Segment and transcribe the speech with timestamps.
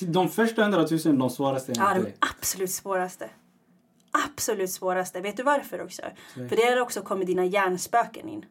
[0.00, 3.30] De första hundratusen är de svåraste Ja, de absolut svåraste.
[4.10, 5.20] Absolut svåraste.
[5.20, 6.02] Vet du varför också?
[6.34, 8.44] För det har också kommit dina hjärnspöken in.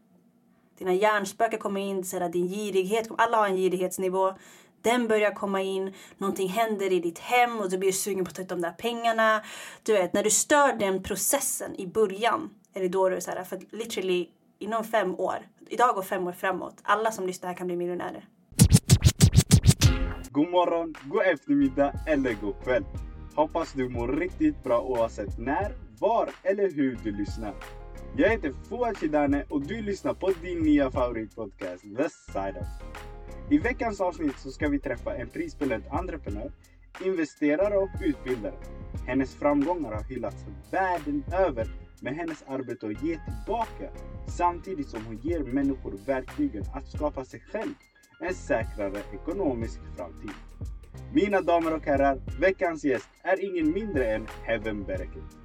[0.77, 4.33] Dina hjärnspöken kommer in, så din girighet, alla har en girighetsnivå.
[4.81, 8.35] Den börjar komma in, någonting händer i ditt hem och du blir sugen på att
[8.35, 9.41] ta ut de där pengarna.
[9.83, 13.31] Du vet, när du stör den processen i början är det då du är så
[13.31, 14.29] här, för literally
[14.59, 18.25] inom fem år, idag och fem år framåt, alla som lyssnar här kan bli miljonärer.
[20.37, 22.85] God morgon, god eftermiddag eller god kväll.
[23.35, 27.53] Hoppas du mår riktigt bra oavsett när, var eller hur du lyssnar.
[28.17, 32.97] Jag heter Fouad Shidane och du lyssnar på din nya favoritpodcast The Side Up.
[33.51, 36.51] I veckans avsnitt så ska vi träffa en prisbelönt entreprenör,
[37.05, 38.55] investerare och utbildare.
[39.07, 41.67] Hennes framgångar har hyllats världen över
[42.01, 43.89] med hennes arbete att ge tillbaka
[44.27, 47.73] samtidigt som hon ger människor verktygen att skapa sig själv
[48.19, 50.31] en säkrare ekonomisk framtid.
[51.13, 55.37] Mina damer och herrar, veckans gäst är ingen mindre än Heaven Bereket.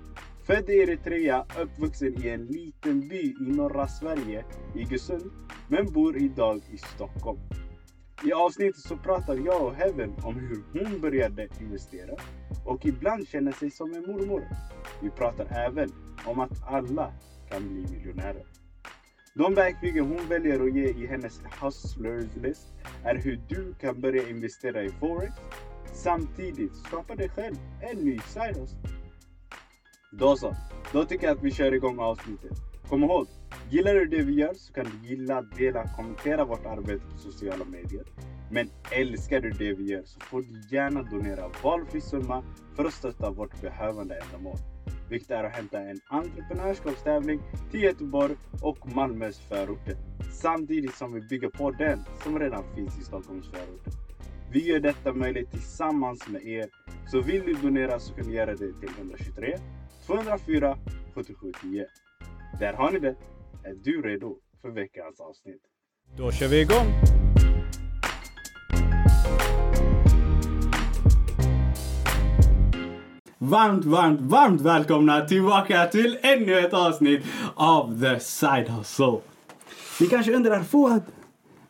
[0.46, 5.30] Född i Eritrea, uppvuxen i en liten by i norra Sverige, Iggesund,
[5.68, 7.38] men bor idag i Stockholm.
[8.24, 12.16] I avsnittet så pratar jag och Heaven om hur hon började investera
[12.66, 14.48] och ibland känner sig som en mormor.
[15.02, 15.88] Vi pratar även
[16.26, 17.12] om att alla
[17.50, 18.51] kan bli miljonärer.
[19.34, 22.66] De verktygen hon väljer att ge i hennes Hustlers list
[23.04, 25.34] är hur du kan börja investera i Forex
[25.92, 28.70] samtidigt skapa dig själv en ny Cyrus.
[30.12, 30.56] Då så,
[30.92, 32.58] då tycker jag att vi kör igång avsnittet.
[32.88, 33.26] Kom ihåg,
[33.70, 37.64] gillar du det vi gör så kan du gilla, dela, kommentera vårt arbete på sociala
[37.64, 38.04] medier.
[38.50, 42.44] Men älskar du det vi gör så får du gärna donera valfri summa
[42.76, 44.58] för att stötta vårt behövande ändamål.
[45.08, 49.96] Vilket är att hämta en entreprenörskapstävling till Göteborg och Malmös förorter.
[50.32, 53.92] Samtidigt som vi bygger på den som redan finns i Stockholms förorter.
[54.52, 56.66] Vi gör detta möjligt tillsammans med er.
[57.10, 59.58] Så vill du donera så kan du göra det till 123
[60.06, 60.78] 204
[61.14, 61.84] 7710.
[62.60, 63.16] Där har ni det.
[63.64, 65.62] Är du redo för veckans avsnitt?
[66.16, 67.31] Då kör vi igång!
[73.44, 79.18] Varmt, varmt, varmt välkomna tillbaka till ännu ett avsnitt av The Side Hustle.
[80.00, 81.02] Ni kanske undrar, Fouad,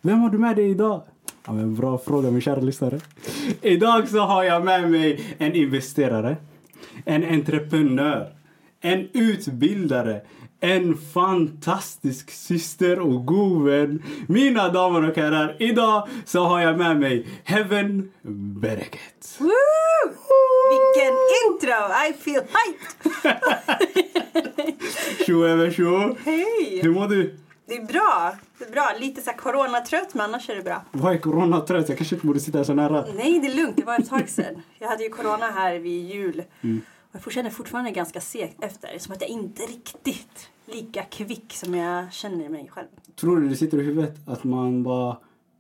[0.01, 1.03] vem har du med dig idag?
[1.47, 3.01] Ja, men bra fråga, min kära lyssnare.
[3.63, 6.37] Idag så har jag med mig en investerare,
[7.05, 8.33] en entreprenör,
[8.81, 10.21] en utbildare,
[10.63, 14.03] en fantastisk syster och god vän.
[14.29, 18.11] Mina damer och herrar, idag så har jag med mig Heaven
[18.61, 19.37] Bereket.
[19.39, 19.49] Woo!
[20.73, 21.15] Vilken
[21.47, 21.89] intro!
[22.09, 22.93] I feel hyped!
[25.27, 26.17] Tjo över tjo!
[26.25, 26.81] Hej!
[26.83, 27.39] Hur mår du?
[27.67, 28.37] Det är bra.
[28.59, 28.93] Det är bra.
[29.01, 30.85] Lite så här coronatrött, men annars är det bra.
[30.93, 31.89] Vad är coronatrött?
[31.89, 33.05] Jag kanske inte borde sitta så nära.
[33.15, 33.77] Nej, det är lugnt.
[33.77, 34.63] Det var ett tag sedan.
[34.79, 36.43] Jag hade ju corona här vid jul.
[36.61, 36.67] Och
[37.13, 38.99] jag känner fortfarande ganska segt efter.
[38.99, 42.87] Som att jag inte riktigt lika kvick som jag känner mig själv.
[43.17, 45.17] Tror du det sitter i huvudet att man bara,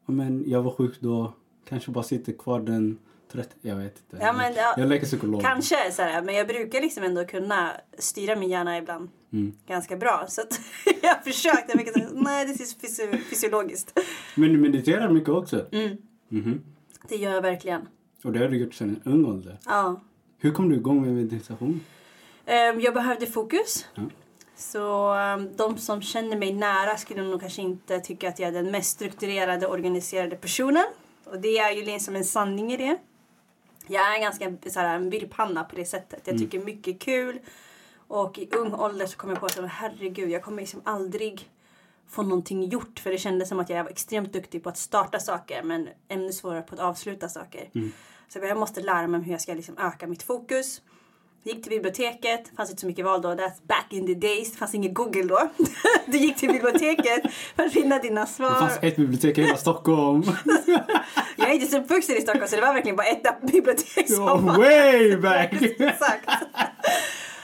[0.06, 1.32] "Ja, men jag var sjuk då,
[1.68, 2.98] kanske bara sitter kvar den
[3.32, 4.24] 30, jag vet inte.
[4.24, 5.42] Ja, men, ja, jag leker psykolog.
[5.42, 9.52] Kanske så här, men jag brukar liksom ändå kunna styra min hjärna ibland Mm.
[9.66, 10.24] ganska bra.
[10.28, 10.60] Så att
[11.02, 11.64] jag har försökt.
[11.69, 13.98] Jag fick säga, nej, det är fysio- fysiologiskt.
[14.34, 15.66] Men du mediterar mycket också?
[15.72, 15.96] Mm,
[16.28, 16.60] Mhm.
[17.08, 17.88] det gör jag verkligen.
[18.24, 19.58] Och det har du gjort sedan ung ålder.
[19.66, 20.00] Ja.
[20.42, 21.80] Hur kom du igång med meditation?
[22.47, 23.86] Ehm, Jag behövde fokus.
[23.94, 24.03] Ja.
[24.56, 28.52] Så ehm, de som känner mig nära skulle nog kanske inte tycka att jag är
[28.52, 30.84] den mest strukturerade organiserade personen.
[31.25, 32.97] Och det är ju liksom en sanning i det.
[33.86, 36.20] Jag är ganska så här, en virrpanna på det sättet.
[36.25, 37.38] Jag tycker mycket är kul.
[38.08, 41.50] Och i ung ålder så kom jag på att herregud, jag kommer liksom aldrig
[42.08, 42.98] få någonting gjort.
[42.98, 46.32] För det kändes som att jag var extremt duktig på att starta saker men ännu
[46.32, 47.69] svårare på att avsluta saker.
[48.32, 50.82] Så jag måste lära mig hur jag ska liksom öka mitt fokus.
[51.44, 53.28] Gick till biblioteket, fanns inte så mycket val då.
[53.28, 54.53] That's back in the days.
[54.53, 55.48] Det fanns inget Google då.
[56.06, 57.22] Du gick till biblioteket
[57.56, 58.50] för att finna dina Det svar.
[58.50, 60.22] fanns ett bibliotek i hela Stockholm.
[61.37, 64.25] Jag är inte så uppvuxen i Stockholm så det var verkligen bara ett bibliotek som
[64.47, 64.58] var.
[64.58, 65.52] way back!
[65.62, 66.28] Exakt.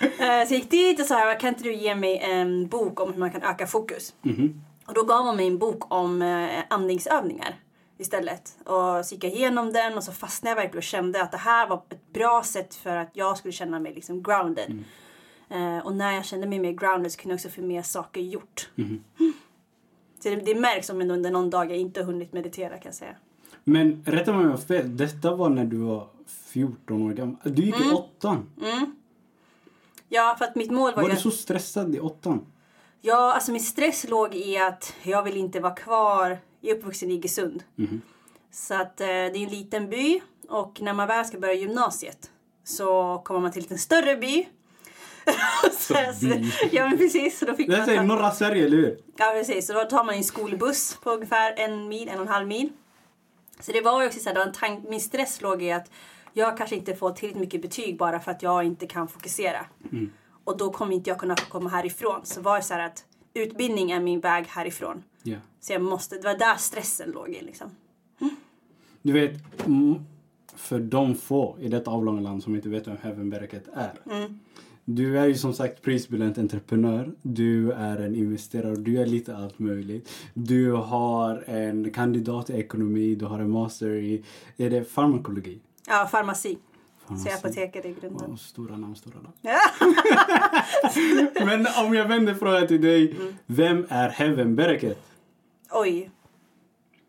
[0.01, 3.13] Eh, Så jag gick dit och sa, kan inte du ge mig en bok om
[3.13, 4.15] hur man kan öka fokus?
[4.23, 4.63] Mhm.
[4.87, 7.55] Och då gav hon mig en bok om eh, andningsövningar
[7.99, 8.59] istället.
[8.65, 11.39] Och så gick jag igenom den och så fastnade jag verkligen och kände att det
[11.39, 14.85] här var ett bra sätt för att jag skulle känna mig liksom grounded.
[15.49, 18.21] Eh, och när jag kände mig mer grounded så kunde jag också få mer saker
[18.21, 18.69] gjort.
[20.23, 22.95] Så det, det märks om under någon dag jag inte har hunnit meditera kan jag
[22.95, 23.15] säga.
[23.65, 24.97] Men rätta mig om jag har fel.
[24.97, 27.37] Detta var när du var 14 år gammal.
[27.43, 28.47] Du gick i åttan.
[30.09, 31.15] Ja, för att mitt mål var, Var ju...
[31.15, 32.47] du så stressad i åttan?
[33.01, 36.39] Ja, alltså min stress låg i att jag vill inte vara kvar.
[36.61, 37.63] Jag är uppvuxen i Iggesund.
[38.51, 42.31] Så att eh, det är en liten by Och när man väl ska börja gymnasiet
[42.65, 44.49] så kommer man till en lite större by.
[45.79, 46.53] så, by.
[46.73, 47.39] ja men precis.
[47.39, 48.99] Så då fick Det man är ta- norra Sverige, eller hur?
[49.17, 52.33] Ja precis, så då tar man en skolbuss på ungefär en mil, en och en
[52.33, 52.73] halv mil.
[53.61, 55.91] Så det var ju också så här, tank, min stress låg i att
[56.33, 59.67] jag kanske inte får tillräckligt mycket betyg bara för att jag inte kan fokusera.
[60.49, 62.21] Och då kommer inte jag kunna komma härifrån.
[62.25, 63.05] Så var det så här att
[63.35, 65.03] utbildning är min väg härifrån.
[65.23, 65.37] Ja.
[65.61, 67.71] Så jag måste, det var där stressen låg i liksom.
[69.03, 69.95] Du vet, mm,
[70.55, 73.93] för de få i detta avlånga land som inte vet vem Heaven Bereket är.
[74.85, 79.59] Du är ju som sagt prisbelönt entreprenör, du är en investerare, du är lite allt
[79.59, 80.11] möjligt.
[80.35, 84.25] Du har en kandidat i ekonomi, du har en master i,
[84.57, 85.61] är det farmakologi?
[85.87, 86.59] Ja, farmaci.
[87.17, 88.31] Så jag är grunden.
[88.31, 89.33] Wow, stora namn, stora namn.
[91.47, 93.17] Men om jag vänder frågan till dig,
[93.47, 94.99] vem är Heaven Bereket?
[95.71, 96.11] Oj.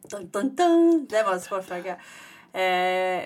[0.10, 1.08] Dun, dun, dun.
[1.10, 1.92] Det var en svår fråga.
[2.54, 3.24] Eh,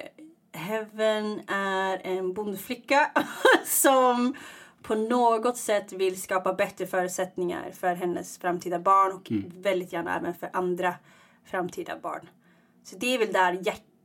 [0.51, 3.11] Heaven är en bondflicka
[3.65, 4.35] som
[4.81, 9.31] på något sätt vill skapa bättre förutsättningar för hennes framtida barn och
[9.63, 10.95] väldigt gärna även för andra
[11.45, 12.29] framtida barn.
[12.83, 13.53] Så det är väl där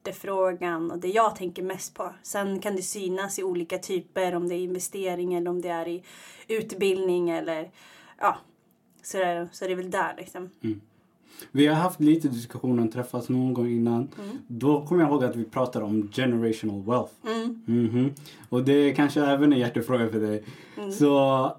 [0.08, 2.10] hjärtefrågan och det jag tänker mest på.
[2.22, 5.88] Sen kan det synas i olika typer, om det är investering eller om det är
[5.88, 6.02] i
[6.48, 7.70] utbildning eller
[8.18, 8.36] ja.
[9.02, 10.50] Så, det- så det är väl där liksom.
[11.50, 14.08] Vi har haft lite diskussioner, träffats någon gång innan.
[14.24, 14.38] Mm.
[14.46, 17.12] Då kommer jag ihåg att vi pratade om generational wealth.
[17.66, 18.12] Mhm.
[18.48, 20.44] Och det är kanske även en hjärtefråga för dig.
[20.76, 20.92] Mm.
[20.92, 21.52] Så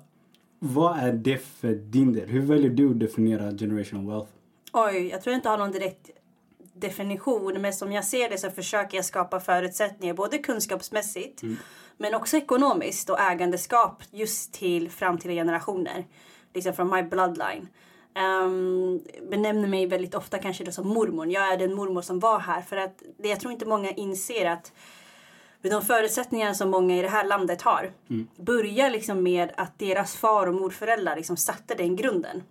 [0.59, 2.29] vad är det för din del?
[2.29, 4.29] Hur väljer du att definiera generational wealth?
[4.73, 6.09] Oj, jag tror jag inte har någon direkt
[6.81, 7.61] definition.
[7.61, 11.41] Men som jag ser det så försöker jag skapa förutsättningar både kunskapsmässigt
[11.97, 16.07] men också ekonomiskt och ägandeskap just till framtida generationer.
[16.53, 17.67] Liksom från my bloodline.
[18.15, 21.27] Um, benämner mig väldigt ofta kanske då som mormor.
[21.27, 22.61] Jag är den mormor som var här.
[22.61, 24.71] För att det, jag tror inte många inser att
[25.61, 27.91] med de förutsättningar som många i det här landet har
[28.35, 32.43] börjar liksom med att deras far och morföräldrar liksom satte den grunden.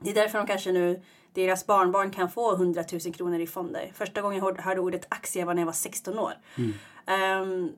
[0.00, 1.02] Det är därför de kanske nu,
[1.34, 3.92] deras barnbarn kan få 100 000 kronor i fonder.
[3.94, 6.32] Första gången jag hörde- ordet aktie var när jag var 16 år.
[7.06, 7.72] Ehm,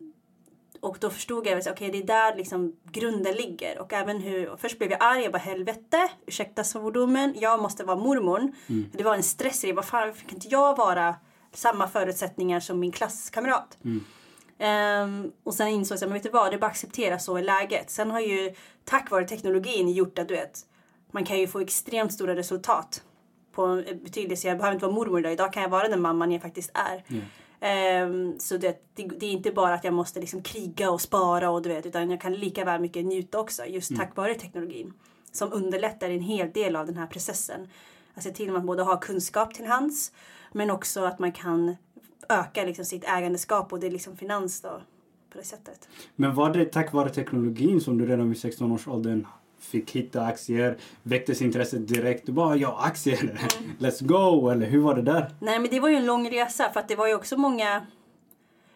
[0.81, 3.79] och då förstod jag att okej, det är där liksom grunden ligger.
[3.79, 7.85] Och även hur, och först blev jag arg, jag bara helvete, ursäkta svordomen, jag måste
[7.85, 8.53] vara mormor.
[8.93, 11.14] Det var en stress i vad fan fick inte jag vara
[11.53, 13.79] samma förutsättningar som min klasskamrat?
[14.58, 17.37] Ehm, och sen insåg jag, men vet du vad, det är bara att acceptera så
[17.37, 17.91] är läget.
[17.91, 18.55] Sen har ju
[18.85, 20.58] tack vare teknologin gjort att du vet,
[21.11, 23.03] man kan ju få extremt stora resultat
[23.56, 24.49] på betydelse.
[24.49, 25.32] Jag behöver inte vara mormor idag.
[25.32, 27.05] Idag kan jag vara den mamman jag faktiskt är.
[27.61, 31.50] Ehm, så det, det, det är inte bara att jag måste liksom kriga och spara
[31.50, 34.93] och du vet, utan jag kan lika väl mycket njuta också just tack vare teknologin.
[35.32, 37.69] Som underlättar en hel del av den här processen.
[38.14, 40.12] Att se till att man både har kunskap till hands
[40.53, 41.76] men också att man kan
[42.29, 44.81] öka liksom sitt ägandeskap och det är liksom finans då
[45.31, 45.88] på det sättet.
[46.17, 49.26] Men var det tack vare teknologin som du redan vid 16-årsåldern
[49.61, 52.26] fick hitta aktier, väcktes intresset direkt?
[52.26, 53.37] Du bara, ja aktier, Mm.
[53.79, 54.49] let's go!
[54.49, 55.31] Eller hur var det där?
[55.41, 57.87] Nej men det var ju en lång resa för att det var ju också många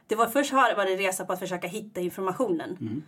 [0.06, 3.02] Det var först var det resa på att försöka hitta informationen.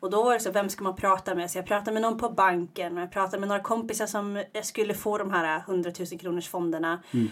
[0.00, 1.50] Och då var det så, vem ska man prata med?
[1.50, 4.94] Så jag pratade med någon på banken och jag pratade med några kompisar som skulle
[4.94, 7.02] få de här 100 000 kronors fonderna.
[7.12, 7.30] Ehm,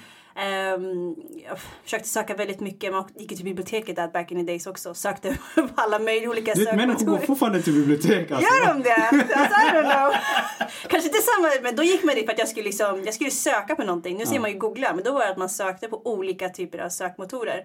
[1.49, 4.95] jag försökte söka väldigt mycket, man gick till biblioteket där back in the days också.
[4.95, 7.27] Sökte på alla möjliga olika vet, människor går sökmotorer.
[7.27, 8.55] fortfarande till bibliotek alltså.
[8.55, 8.95] Gör de det?
[8.95, 10.15] Alltså, I don't know.
[10.89, 13.31] Kanske inte samma, men då gick man dit för att jag skulle, liksom, jag skulle
[13.31, 14.17] söka på någonting.
[14.17, 16.79] Nu ser man ju googla, men då var det att man sökte på olika typer
[16.79, 17.65] av sökmotorer.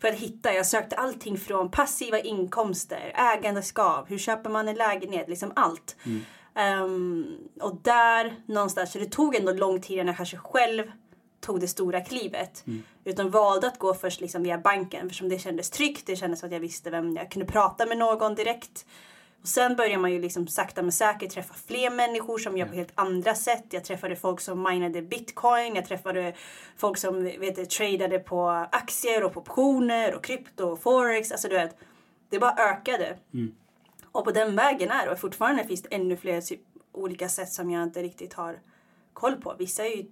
[0.00, 5.28] För att hitta, jag sökte allting från passiva inkomster, ägandeskap, hur köper man en lägenhet,
[5.28, 5.96] liksom allt.
[6.56, 7.26] Ehm,
[7.60, 10.82] och där någonstans, så det tog ändå lång tid innan jag kanske själv
[11.44, 12.64] tog det stora klivet.
[13.04, 16.06] Utan valde att gå först liksom via banken eftersom det kändes tryggt.
[16.06, 18.86] Det kändes som att jag visste vem jag kunde prata med någon direkt.
[19.42, 22.74] Och sen börjar man ju liksom sakta men säkert träffa fler människor som gör på
[22.74, 23.64] helt andra sätt.
[23.70, 25.74] Jag träffade folk som minade bitcoin.
[25.74, 26.34] Jag träffade
[26.76, 31.32] folk som vet, tradade på aktier och optioner och krypto och forex.
[31.32, 31.76] Alltså du vet,
[32.30, 33.18] det bara ökade.
[34.12, 35.08] Och på den vägen är.
[35.08, 36.60] Och fortfarande finns det ännu fler typ,
[36.92, 38.58] olika sätt som jag inte riktigt har
[39.12, 39.54] koll på.
[39.58, 40.04] Vissa är ju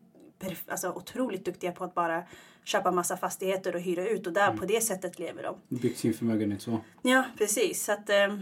[0.69, 2.23] alltså, otroligt duktiga på att bara
[2.65, 5.77] köpa massa fastigheter och hyra ut och där på det sättet lever de.
[5.77, 6.81] Byggt sin förmögenhet så.
[7.03, 7.85] Ja, precis.
[7.85, 8.37] Så att, eh,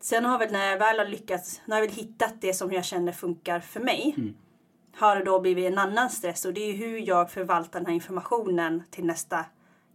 [0.00, 2.84] sen har väl när jag väl har lyckats, när jag väl hittat det som jag
[2.84, 4.14] känner funkar för mig.
[4.96, 7.94] Har det då blivit en annan stress och det är hur jag förvaltar den här
[7.94, 9.44] informationen till nästa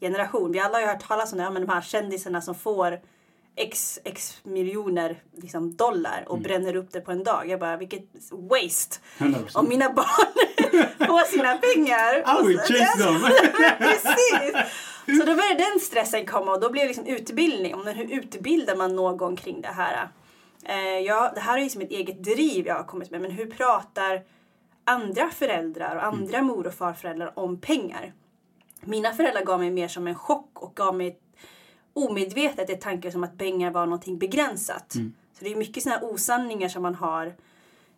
[0.02, 0.52] generation.
[0.52, 3.00] Vi alla har ju hört talas om det, ja, men de här kändisarna som får
[3.56, 7.50] x, x miljoner liksom, dollar och bränner upp det på en dag.
[7.50, 9.00] Jag bara, vilket waste!
[9.18, 9.36] 100%.
[9.54, 10.08] Om mina barn
[11.08, 12.42] får sina pengar.
[12.42, 13.22] I will och så- chase them!
[13.80, 14.72] Precis!
[15.20, 17.76] Så då började den stressen komma och då blev det liksom utbildning.
[17.76, 20.08] Om hur utbildar man någon kring det här?
[20.64, 23.22] Eh, ja, det här är ju som ett eget driv jag har kommit med.
[23.22, 24.24] Men hur pratar
[24.84, 28.14] andra föräldrar och andra mor och farföräldrar om pengar?
[28.82, 31.20] Mina föräldrar gav mig mer som en chock och gav mig
[31.96, 34.92] omedvetet ett tanke som att pengar var någonting begränsat.
[35.38, 37.34] Så det är mycket sådana osanningar som man har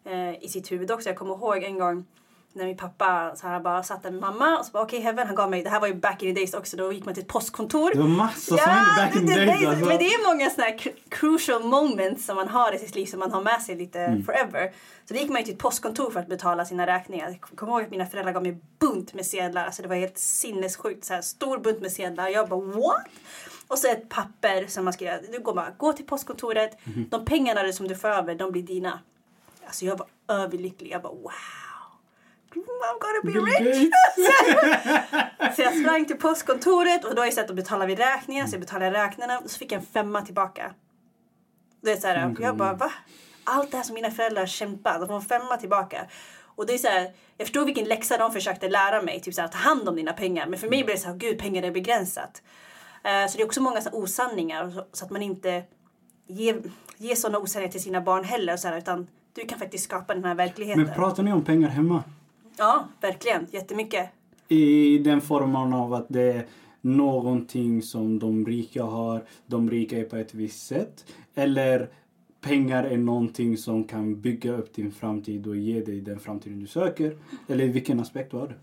[0.06, 1.10] eh, i sitt huvud också.
[1.10, 2.06] Jag kommer ihåg en gång
[2.54, 5.04] när min pappa så här, bara satt där med mamma och så bara okej okay,
[5.06, 7.06] Heaven han gav mig, det här var ju back in the days också, då gick
[7.06, 7.92] man till ett postkontor.
[7.94, 9.86] Det var massa som hände back in the days alltså.
[9.86, 10.78] Men det är många sådana
[11.10, 14.24] crucial moments som man har i sitt liv som man har med sig lite Mm.
[14.24, 14.72] forever.
[15.06, 17.30] Så då gick man ju till ett postkontor för att betala sina räkningar.
[17.30, 20.18] Jag kommer ihåg att mina föräldrar gav mig bunt med sedlar, alltså det var helt
[20.18, 22.28] sinnessjukt, så här stor bunt med sedlar.
[22.28, 23.06] Jag bara what?
[23.68, 27.08] Och så ett papper som man skrev, du går bara, gå till postkontoret, Mhm.
[27.10, 29.00] de pengarna som du får över, de blir dina.
[29.66, 31.32] Alltså jag var överlycklig, jag bara wow.
[32.56, 33.90] I'm gonna be rich!
[35.56, 38.54] Så jag sprang till postkontoret och då har jag sett att betala vid räkningar så
[38.54, 40.74] jag betalade räkningarna och så fick jag en femma tillbaka.
[41.82, 42.38] Det är så här, Mm.
[42.42, 42.92] jag bara va?
[43.44, 46.06] Allt det här som mina föräldrar kämpat, de får en femma tillbaka.
[46.56, 49.42] Och det är så här, jag förstod vilken läxa de försökte lära mig, typ så
[49.42, 50.48] här, ta hand om dina pengar.
[50.48, 52.42] Men för mig blev det så här, gud pengar är begränsat.
[53.08, 55.64] Eh, så det är också många så osanningar så, att man inte
[56.28, 56.62] ger,
[56.98, 58.58] ger sådana osanningar till sina barn heller.
[58.58, 60.84] Så här, utan du kan faktiskt skapa den här verkligheten.
[60.84, 62.04] Men pratar ni om pengar hemma?
[62.58, 63.48] Ja, verkligen.
[63.52, 64.10] Jättemycket.
[64.48, 66.46] I den formen av att det är
[66.82, 71.06] någonting som de rika har, de rika är på ett visst sätt.
[71.36, 71.90] Eller
[72.42, 76.68] pengar är någonting som kan bygga upp din framtid och ge dig den framtiden du
[76.68, 77.18] söker.
[77.48, 78.56] Eller vilken aspekt var det?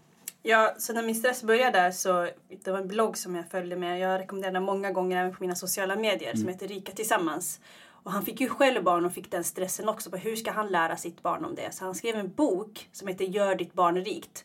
[0.47, 2.29] Ja, så när min stress började där så
[2.65, 3.99] det var en blogg som jag följde med.
[3.99, 7.61] Jag rekommenderar den många gånger även på mina sociala medier som heter Rika Tillsammans.
[7.87, 10.69] Och han fick ju själv barn och fick den stressen också på hur ska han
[10.69, 11.75] lära sitt barn om det.
[11.75, 14.45] Så han skrev en bok som heter Gör ditt barn rikt.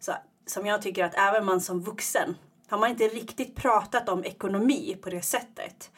[0.00, 0.12] Så,
[0.46, 2.36] som jag tycker att även man som vuxen
[2.68, 5.90] har man inte riktigt pratat om ekonomi på det sättet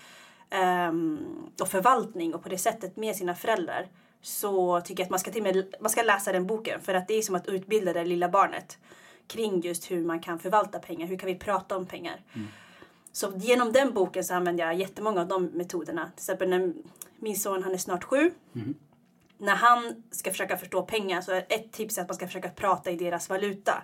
[0.51, 1.19] ehm,
[1.61, 3.87] och förvaltning och på det sättet med sina föräldrar
[4.23, 7.09] så tycker jag att man ska, till med, man ska läsa den boken för att
[7.09, 8.79] det är som att utbilda det lilla barnet
[9.27, 12.21] kring just hur man kan förvalta pengar, hur kan vi prata om pengar.
[13.13, 16.05] Så genom den boken så använder jag jättemånga av de metoderna.
[16.05, 16.73] Till exempel när
[17.19, 18.31] min son, han är snart sju.
[19.39, 22.91] När han ska försöka förstå pengar så är ett tips att man ska försöka prata
[22.91, 23.83] i deras valuta.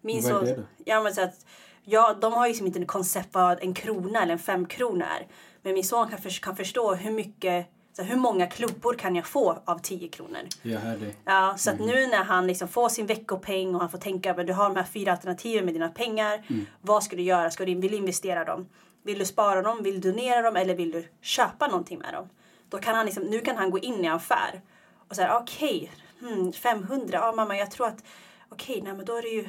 [0.00, 0.62] Min Vad är son, det då?
[0.84, 1.46] Ja, men så att,
[1.84, 5.26] ja, de har ju liksom inte en koncept vad en krona eller en femkrona är.
[5.62, 9.16] Men min son kan, för, kan förstå hur mycket, så här, hur många klubbor kan
[9.16, 10.40] jag få av 10 kronor.
[10.62, 11.16] Jag hör dig.
[11.24, 14.44] Ja, så att nu när han liksom får sin veckopeng och han får tänka över
[14.44, 16.42] du har de här fyra alternativen med dina pengar.
[16.80, 17.50] Vad ska du göra?
[17.50, 18.68] Ska du, vill du investera dem?
[19.02, 19.82] Vill du spara dem?
[19.82, 20.56] Vill du donera dem?
[20.56, 22.28] Eller vill du köpa någonting med dem?
[22.68, 24.60] Då kan han liksom, nu kan han gå in i en affär
[25.08, 28.04] och säga okej, hmm, 500, ja mamma jag tror att
[28.52, 29.48] Okej, nej men då är det ju,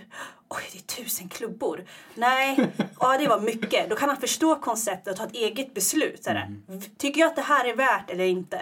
[0.49, 1.85] oj det är tusen klubbor.
[2.15, 3.89] Nej, ja det var mycket.
[3.89, 6.27] Då kan han förstå konceptet och ta ett eget beslut.
[6.67, 8.61] V- Tycker jag att det här är värt eller inte?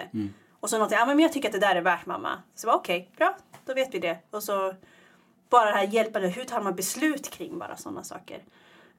[0.60, 2.42] Och så någonting, ja men jag tycker att det där är värt mamma.
[2.54, 4.18] Så bara okej, bra, då vet vi det.
[4.30, 4.74] Och så
[5.50, 8.42] bara det här hjälpande, hur tar man beslut kring bara sådana saker.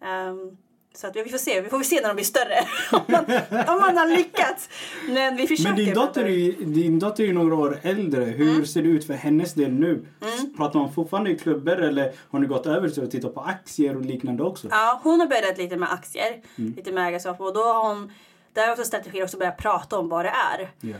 [0.02, 0.58] Ehm,
[0.96, 2.60] så att vi får se, vi får se när de blir större.
[2.92, 3.26] om, man,
[3.76, 4.70] om man har lyckats.
[5.10, 5.70] Men vi försöker.
[5.70, 8.24] Men din dotter, är, din dotter är några år äldre.
[8.26, 8.66] Hur Mm.
[8.66, 10.06] ser det ut för hennes del nu?
[10.58, 13.96] Pratar man fortfarande i klubbor eller har ni gått över till att titta på aktier
[13.96, 14.68] och liknande också?
[14.72, 18.12] Ja, hon har börjat lite med aktier, lite med ägarskap och då har hon,
[18.54, 20.72] där är också strategier också börjat prata om vad det är.
[20.82, 20.96] Ja.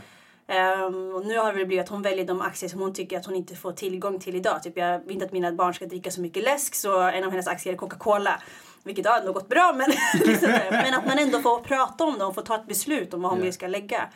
[0.46, 3.26] Ehm, och nu har det blivit att hon väljer de aktier som hon tycker att
[3.26, 4.62] hon inte får tillgång till idag.
[4.62, 7.30] Typ jag vill inte att mina barn ska dricka så mycket läsk så en av
[7.30, 8.40] hennes aktier är Coca-Cola.
[8.84, 9.90] Vilket har nog gått bra men,
[10.26, 13.22] liksom men att man ändå får prata om det och får ta ett beslut om
[13.22, 14.08] vad vill ska lägga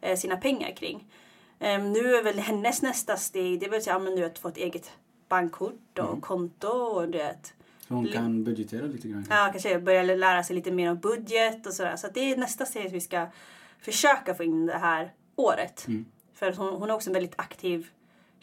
[0.00, 1.04] eh, sina pengar kring.
[1.58, 4.56] Ehm, nu är väl hennes nästa steg, det så, ja, men du vet, få ett
[4.56, 4.90] eget
[5.28, 7.54] bankkort och konto och du vet.
[7.88, 9.26] Så hon kan budgetera lite grann.
[9.30, 11.96] Ja, kanske börja lära sig lite mer om budget och sådär.
[11.96, 13.26] Så det är nästa steg vi ska
[13.80, 15.86] försöka få in det här året.
[16.34, 17.88] För att hon, hon är också en väldigt aktiv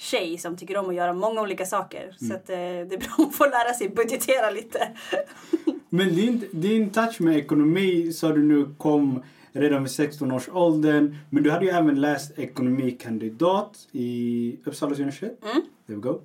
[0.03, 2.15] tjej som tycker om att göra många olika saker.
[2.19, 4.87] Så att, eh, det är bra att få lära sig budgetera lite.
[5.89, 11.15] Men din, din touch med ekonomi sa du nu kom redan vid 16 års åldern.
[11.29, 15.39] Men du hade ju även läst ekonomikandidat i Uppsala universitet.
[15.43, 15.61] Mm.
[15.87, 16.21] There we go.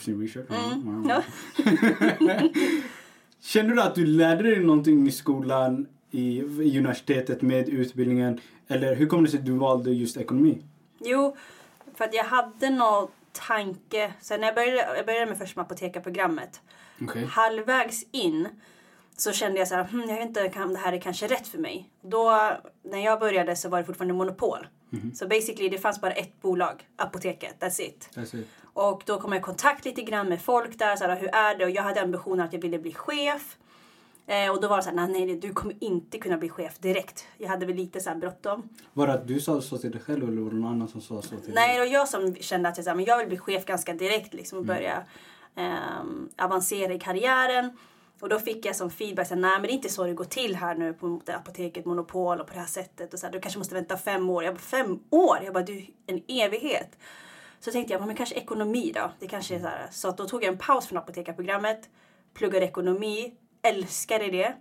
[0.00, 0.46] Sin research.
[1.08, 1.22] Ja.
[3.40, 8.40] Känner du att du lärde dig någonting i skolan, i, i universitetet med utbildningen?
[8.68, 10.62] Eller hur kom det sig att du valde just ekonomi?
[11.00, 11.36] Jo,
[11.98, 14.12] för att jag hade någon tanke.
[14.20, 16.60] Så när jag började, jag började med första apotekarprogrammet.
[17.02, 17.24] Okej.
[17.24, 18.48] halvvägs in
[19.16, 21.48] så kände jag så här, hm, jag vet inte om det här är kanske rätt
[21.48, 21.90] för mig.
[22.00, 22.52] Då,
[22.82, 24.66] när jag började så var det fortfarande monopol.
[25.14, 28.08] Så basically det fanns bara ett bolag, apoteket, that's it.
[28.14, 28.46] That's it.
[28.62, 31.58] Och då kom jag i kontakt lite grann med folk där, så här, hur är
[31.58, 31.64] det?
[31.64, 33.56] Och jag hade ambitionen att jag ville bli chef.
[34.28, 36.78] Eh, och då var det så här, nej, nej du kommer inte kunna bli chef
[36.78, 37.26] direkt.
[37.38, 38.68] Jag hade väl lite så här bråttom.
[38.92, 41.00] Var det att du sa så till dig själv eller var det någon annan som
[41.00, 41.54] sa så till dig?
[41.54, 43.64] Nej, det var jag som kände att jag, så här, men jag vill bli chef
[43.64, 45.02] ganska direkt liksom, och börja
[45.54, 47.76] ehm, avancera i karriären.
[48.20, 50.14] Och då fick jag som feedback, så här, nej men det är inte så det
[50.14, 53.12] går till här nu på det apoteket Monopol och på det här sättet.
[53.14, 54.44] Och så här, du kanske måste vänta fem år.
[54.44, 55.38] Jag bara, fem år?
[55.44, 56.98] Jag bara, du, en evighet.
[57.60, 59.10] Så tänkte jag, men kanske ekonomi då.
[59.18, 59.88] Det kanske är så här.
[59.90, 61.88] Så att då tog jag en paus från apotekarprogrammet,
[62.34, 64.54] pluggade ekonomi, älskade det.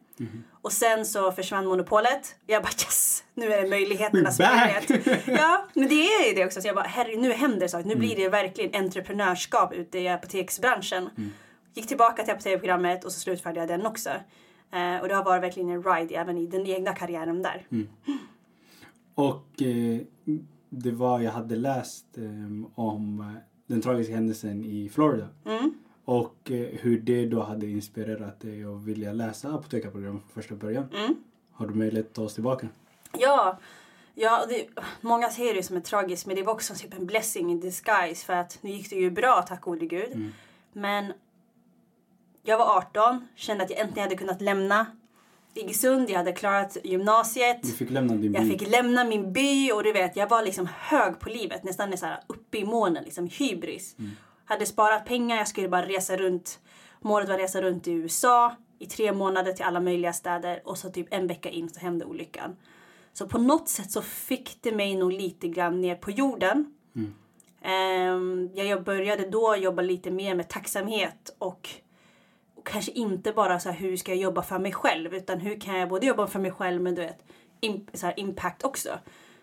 [0.62, 2.36] Och sen så försvann monopolet.
[2.46, 5.08] Jag bara yes, nu är det möjligheternas möjlighet.
[5.28, 6.62] Ja, men det är det också.
[6.62, 7.88] Så jag bara herregud, nu händer saker.
[7.88, 11.10] Nu blir det verkligen entreprenörskap ute i apoteksbranschen.
[11.74, 14.10] Gick tillbaka till apoteksprogrammet och så slutförde jag den också.
[14.72, 17.68] Eh, och det har varit verkligen en ride även i den egna karriären där.
[19.16, 20.02] Och eh,
[20.70, 22.24] det var, jag hade läst eh,
[22.76, 23.36] om
[23.68, 25.28] den tragiska händelsen i Florida.
[26.08, 26.20] Mm.
[26.20, 30.90] Och eh, hur det då hade inspirerat dig att vilja läsa apotekarprogrammet från första början.
[30.94, 31.16] Mm.
[31.52, 32.68] Har du möjlighet att ta oss tillbaka?
[33.18, 33.60] Ja,
[34.16, 34.68] ja det,
[35.02, 38.26] många ser det som är tragiskt men det var också typ en blessing in disguise
[38.26, 40.32] för att nu gick det ju bra tack gode gud.
[40.74, 41.14] Men
[42.44, 44.86] jag var 18, kände att jag äntligen hade kunnat lämna
[45.58, 47.64] Iggesund, jag hade klarat gymnasiet.
[47.64, 48.40] Du fick lämna din by.
[48.40, 51.64] Jag fick lämna min by och du vet, jag var liksom hög på livet.
[51.64, 53.96] Nästan så här uppe i månen, liksom hybris.
[54.50, 56.60] Hade sparat pengar, jag skulle bara resa runt.
[57.02, 60.62] Målet var att resa runt i USA i tre månader till alla möjliga städer.
[60.66, 62.56] Och så typ en vecka in så hände olyckan.
[63.14, 66.74] Så på något sätt så fick det mig nog lite grann ner på jorden.
[67.62, 71.70] Ehm, jag började då jobba lite mer med tacksamhet och
[72.56, 75.60] och kanske inte bara så här, hur ska jag jobba för mig själv utan hur
[75.60, 77.24] kan jag både jobba för mig själv men du vet
[77.62, 78.90] im- så här, impact också.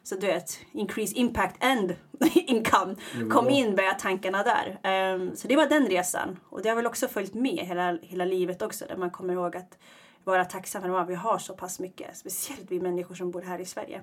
[0.05, 1.95] Så du vet, increase impact and
[2.35, 2.95] income
[3.31, 4.79] kom in började tankarna där.
[4.83, 8.25] Ehm, så det var den resan och det har väl också följt med hela, hela
[8.25, 9.79] livet också där man kommer ihåg att
[10.25, 12.17] vara tacksam för att vi har så pass mycket.
[12.17, 14.03] Speciellt vi människor som bor här i Sverige.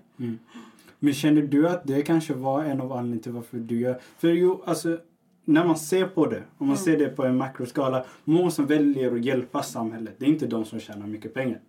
[0.99, 4.01] Men känner du att det kanske var en av anledningarna till varför du gör...
[4.17, 4.97] För jo, alltså
[5.45, 9.15] när man ser på det, om man ser det på en makroskala, många som väljer
[9.15, 11.59] att hjälpa samhället, det är inte de som tjänar mycket pengar.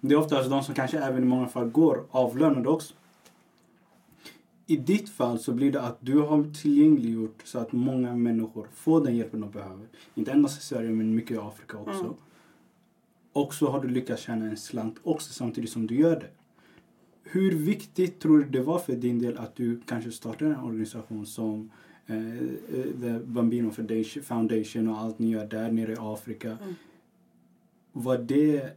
[0.00, 2.94] Det är oftast de som kanske även i många fall går avlönade också.
[4.70, 9.04] I ditt fall så blir det att du har tillgängliggjort så att många människor får
[9.04, 9.86] den hjälpen de behöver.
[10.14, 12.16] Inte endast i Sverige men mycket i Afrika också.
[13.32, 16.30] Och så har du lyckats tjäna en slant också samtidigt som du gör det.
[17.22, 21.26] Hur viktigt tror du det var för din del att du kanske startade en organisation
[21.26, 21.70] som
[22.06, 22.44] eh, eh,
[23.00, 23.70] The Bambino
[24.22, 26.58] Foundation- och allt ni gör där nere i Afrika.
[27.92, 28.76] Var det,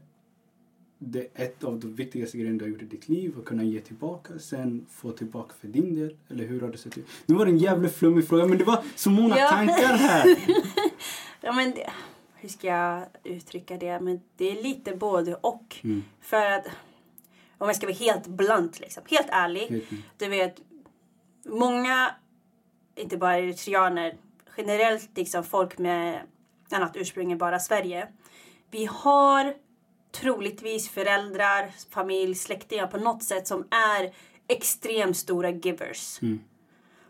[1.12, 3.36] det ett av de viktigaste grejerna du har gjort i ditt liv?
[3.40, 6.18] Att kunna ge tillbaka, sen få tillbaka för din del?
[6.30, 7.06] Eller hur har det sett ut?
[7.26, 9.50] Nu var det en jävligt flummig fråga men det var så många Ja.
[9.50, 10.36] tankar här.
[11.46, 11.90] Ja, men det,
[12.36, 14.00] hur ska jag uttrycka det?
[14.00, 15.76] Men det är lite både och.
[15.84, 16.04] Mm.
[16.22, 16.66] För att,
[17.58, 19.68] om jag ska vara helt blunt, liksom, helt ärlig.
[19.72, 20.04] Mm.
[20.18, 20.56] Du vet,
[21.46, 22.12] många,
[22.96, 24.16] inte bara eritreaner,
[24.58, 26.20] generellt liksom folk med
[26.72, 28.08] annat ursprung än bara Sverige.
[28.72, 29.54] Vi har
[30.22, 34.14] troligtvis föräldrar, familj, släktingar på något sätt som är
[34.48, 36.20] extremt stora givers.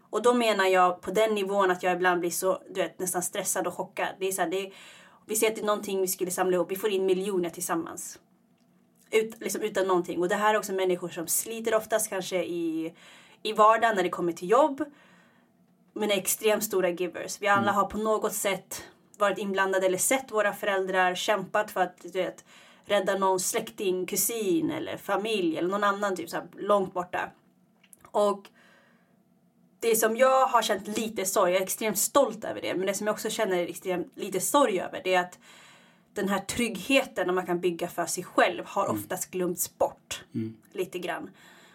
[0.09, 3.23] Och då menar jag på den nivån att jag ibland blir så, du vet, nästan
[3.23, 4.07] stressad och chockad.
[4.19, 4.73] Det är så här, det är,
[5.25, 6.71] vi ser att det är någonting vi skulle samla ihop.
[6.71, 8.19] Vi får in miljoner tillsammans.
[9.11, 10.19] Ut, liksom utan någonting.
[10.19, 12.93] Och det här är också människor som sliter oftast kanske i,
[13.43, 14.83] i vardagen när det kommer till jobb.
[15.93, 17.41] Men är extremt stora givers.
[17.41, 18.83] Vi alla har på något sätt
[19.17, 22.45] varit inblandade eller sett våra föräldrar kämpat för att du vet,
[22.85, 27.29] rädda någon släkting, kusin eller familj eller någon annan typ så här, långt borta.
[28.11, 28.47] Och
[29.79, 32.93] det som jag har känt lite sorg, jag är extremt stolt över det, men det
[32.93, 35.39] som jag också känner extremt lite sorg över det är att
[36.13, 40.23] den här tryggheten man kan bygga för sig själv har oftast glömts bort
[40.71, 41.29] lite grann.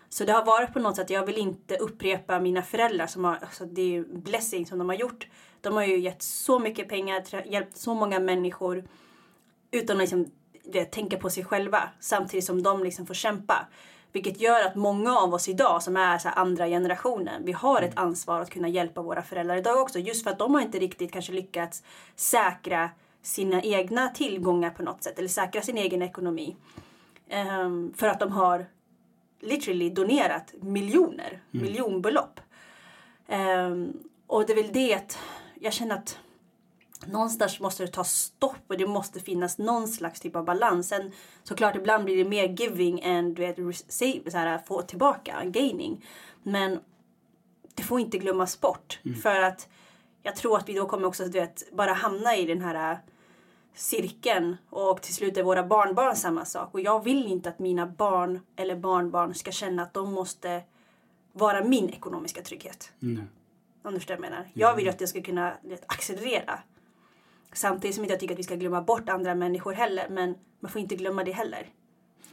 [0.09, 3.39] Så det har varit på något sätt, jag vill inte upprepa mina föräldrar som har,
[3.43, 5.29] alltså det är ju blessing som de har gjort.
[5.61, 8.85] De har ju gett så mycket pengar, hjälpt så många människor
[9.71, 10.31] utan att liksom,
[10.73, 13.67] det, tänka på sig själva samtidigt som de liksom får kämpa.
[14.13, 17.99] Vilket gör att många av oss idag som är så andra generationen, vi har ett
[17.99, 19.99] ansvar att kunna hjälpa våra föräldrar idag också.
[19.99, 21.83] Just för att de har inte riktigt kanske lyckats
[22.17, 22.91] säkra
[23.23, 26.57] sina egna tillgångar på något sätt eller säkra sin egen ekonomi.
[27.29, 28.67] Ehm, för att de har
[29.41, 32.41] literally donerat miljoner, miljonbelopp.
[33.29, 33.93] Ehm,
[34.27, 35.19] och det är väl det att
[35.61, 36.19] jag känner att
[37.07, 40.89] någonstans måste det ta stopp och det måste finnas någon slags typ av balans.
[40.89, 45.45] Sen såklart ibland blir det mer giving än du vet, receive, så här, få tillbaka,
[45.45, 46.07] gaining.
[46.43, 46.81] Men
[47.75, 49.01] det får inte glömmas bort.
[49.23, 49.69] För att
[50.23, 52.99] jag tror att vi då kommer också du vet, bara hamna i den här
[53.75, 56.75] cirkeln och till slut är våra barnbarn samma sak.
[56.75, 60.63] Och jag vill inte att mina barn eller barnbarn ska känna att de måste
[61.33, 62.93] vara min ekonomiska trygghet.
[62.99, 63.25] Nej.
[63.83, 64.49] Om du förstår vad jag menar.
[64.55, 66.59] Jag vill att det ska kunna vet, accelerera.
[67.53, 70.07] Samtidigt som inte jag tycker att vi ska glömma bort andra människor heller.
[70.11, 71.67] Men man får inte glömma det heller.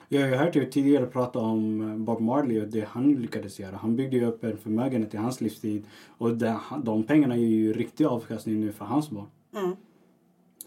[0.09, 3.75] Jag har hört dig tidigare prata om eh, Bob Marley och det han lyckades göra.
[3.75, 5.85] Han byggde ju upp en förmögenhet i hans livstid
[6.17, 9.27] och det, de pengarna ger ju riktig avkastning nu för hans barn.
[9.55, 9.75] Mm.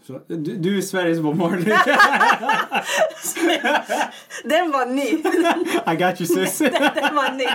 [0.03, 1.65] Så, du, du är Sveriges Bob Marley.
[4.45, 5.09] Den var ny!
[5.93, 6.59] I got you sis.
[6.95, 7.47] Den var ny.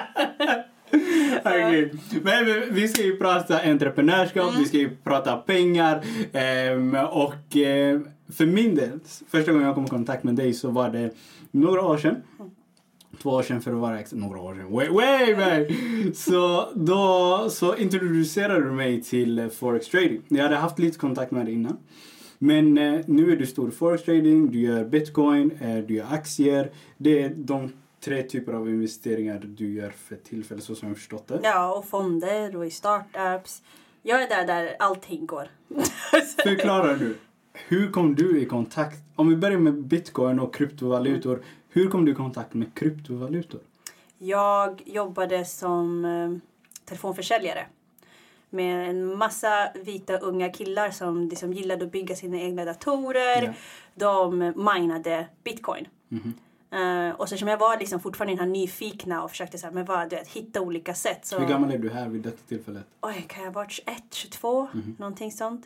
[1.46, 1.94] Okej.
[2.24, 4.60] Men vi- vi ska ju prata entreprenörskap, Mm.
[4.60, 6.04] vi ska ju prata pengar.
[6.34, 8.00] ehm, och eh,
[8.34, 11.12] för min del, första gången jag kom i kontakt med dig så var det
[11.52, 12.16] några år sedan.
[13.22, 14.22] Två år sedan för att vara exakt.
[14.22, 14.72] Några år sedan.
[14.72, 15.68] Way, way back!
[16.16, 20.22] Så då så introducerade du mig till eh, Forex trading.
[20.28, 21.78] Jag hade haft lite kontakt med dig innan.
[22.40, 26.06] Men eh, nu är du stor i Forex trading, du gör bitcoin, eh, du gör
[26.12, 26.72] aktier.
[26.98, 27.72] Det är de
[28.04, 31.40] tre typer av investeringar du gör för tillfället så som jag förstått det.
[31.44, 33.64] Ja, och fonder och i startups.
[34.02, 35.48] Jag är där där allting går.
[36.44, 37.18] Förklarar du.
[37.54, 41.44] Hur kom du i kontakt, om vi börjar med bitcoin och kryptovalutor.
[41.70, 43.60] Hur kom du i kontakt med kryptovalutor?
[44.18, 46.50] Jag jobbade som eh,
[46.86, 47.66] telefonförsäljare
[48.50, 53.44] med en massa vita unga killar som liksom gillade att bygga sina egna datorer.
[53.44, 53.54] Ja.
[53.96, 55.88] De minade bitcoin.
[56.10, 56.34] Mhm.
[56.74, 59.74] Eh, och så som jag var liksom fortfarande den här nyfikna och försökte så här,
[59.74, 61.26] men vad, du vet, hitta olika sätt.
[61.26, 62.86] Så, Hur gammal är du här vid detta tillfället?
[63.02, 64.68] Oj, kan jag ha varit 21, 22?
[64.74, 64.96] Mhm.
[65.00, 65.66] Någonting sånt.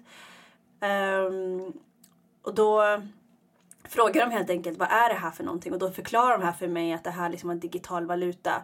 [0.79, 1.73] Ehm,
[2.41, 3.01] och då
[3.83, 5.73] frågar de helt enkelt vad är det här för någonting?
[5.73, 8.61] Och då förklarar de här för mig att det här liksom är en digital valuta.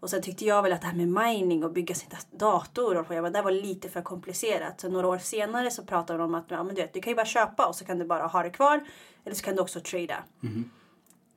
[0.00, 3.14] Och sen tyckte jag väl att det här med mining och bygga sin dator och
[3.14, 4.80] jag bara, det var lite för komplicerat.
[4.80, 7.10] Så några år senare så pratade de om att ja, men du, vet, du kan
[7.10, 8.80] ju bara köpa och så kan du bara ha det kvar.
[9.24, 10.16] Eller så kan du också trada.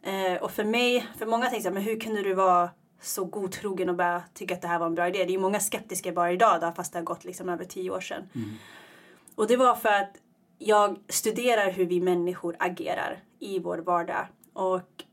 [0.03, 2.69] Eh, och för mig, för många tänkte jag, men hur kunde du vara
[3.01, 5.17] så godtrogen och bara tycka att det här var en bra idé?
[5.17, 7.91] Det är ju många skeptiska bara idag då, fast det har gått liksom över tio
[7.91, 8.29] år sedan.
[9.35, 10.17] Och det var för att
[10.57, 14.25] jag studerar hur vi människor agerar i vår vardag.
[14.53, 15.03] Och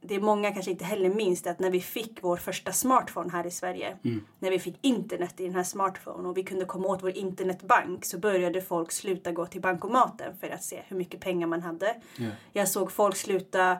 [0.00, 3.46] det är många kanske inte heller minns att när vi fick vår första smartphone här
[3.46, 3.96] i Sverige,
[4.38, 8.04] när vi fick internet i den här smartphone och vi kunde komma åt vår internetbank
[8.04, 11.96] så började folk sluta gå till bankomaten för att se hur mycket pengar man hade.
[12.16, 12.28] Ja.
[12.52, 13.76] Jag såg folk sluta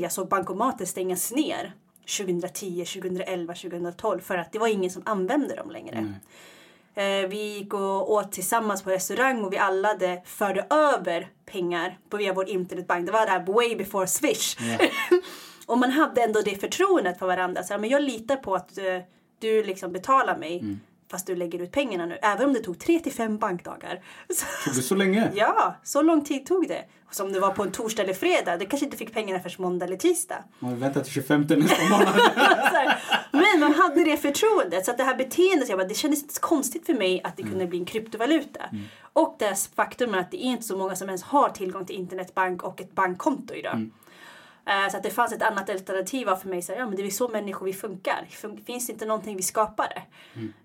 [0.00, 1.74] Jag såg bankomater stängas ner
[2.18, 6.00] 2010, 2011, 2012 för att det var ingen som använde dem längre.
[6.00, 6.20] Nej.
[6.94, 11.98] Eh, vi gick och åt tillsammans på restaurang och vi alla hade förde över pengar
[12.08, 13.06] på via vår internetbank.
[13.06, 14.56] Det var det här way before Swish.
[14.60, 14.88] Ja.
[15.66, 17.62] och man hade ändå det förtroendet för varandra.
[17.62, 19.02] Så här, men jag litar på att du,
[19.38, 20.60] du liksom betalar mig
[21.10, 22.18] fast du lägger ut pengarna nu.
[22.22, 24.02] Även om det tog tre till fem bankdagar.
[24.34, 25.30] Så, Tog det så länge?
[25.34, 26.84] ja, så lång tid tog det.
[27.10, 28.56] Som det var på en torsdag eller fredag.
[28.56, 30.44] Du kanske inte fick pengarna förrän måndag eller tisdag.
[30.58, 32.20] Man väntar till 25 nästa månad.
[33.32, 34.84] Men man hade det förtroendet.
[34.84, 37.36] Så att det här beteendet, jag bara, det kändes inte så konstigt för mig att
[37.36, 38.60] det kunde bli en kryptovaluta.
[39.12, 42.62] Och det faktum att det är inte så många som ens har tillgång till internetbank
[42.62, 43.74] och ett bankkonto idag.
[43.74, 43.80] Eh,
[44.90, 47.10] Så att det fanns ett annat alternativ för mig så här, ja men det är
[47.10, 48.26] så människor vi funkar.
[48.30, 50.02] Fun- Finns det inte någonting vi skapade?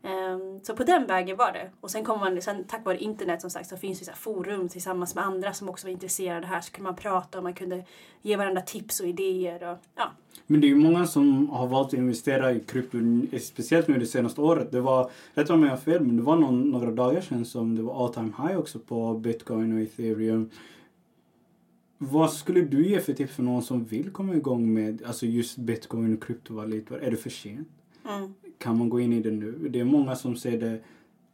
[0.03, 1.69] Ehm, Så på den vägen var det.
[1.81, 4.69] Och sen kom man, sen tack vare internet som sagt så finns det så forum
[4.69, 6.61] tillsammans med andra som också var intresserade här.
[6.61, 7.83] Så kunde man prata och man kunde
[8.21, 10.11] ge varandra tips och idéer och ja.
[10.47, 12.97] Men det är ju många som har valt att investera i krypto,
[13.41, 14.71] speciellt nu det senaste året.
[14.71, 17.75] Det var, rätt om jag har fel, men det var någon, några dagar sedan som
[17.75, 20.49] det var all time high också på bitcoin och ethereum.
[21.97, 25.57] Vad skulle du ge för tips för någon som vill komma igång med alltså just
[25.57, 27.03] bitcoin och kryptovalutor?
[27.03, 27.67] Är det för sent?
[28.09, 28.33] Mm.
[28.57, 29.67] Kan man gå in i det nu?
[29.69, 30.79] Det är många som ser det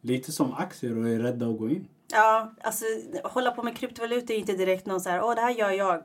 [0.00, 1.88] lite som aktier och är rädda att gå in.
[2.12, 2.84] Ja, alltså
[3.24, 6.04] hålla på med kryptovalutor är inte direkt någon så här, åh det här gör jag.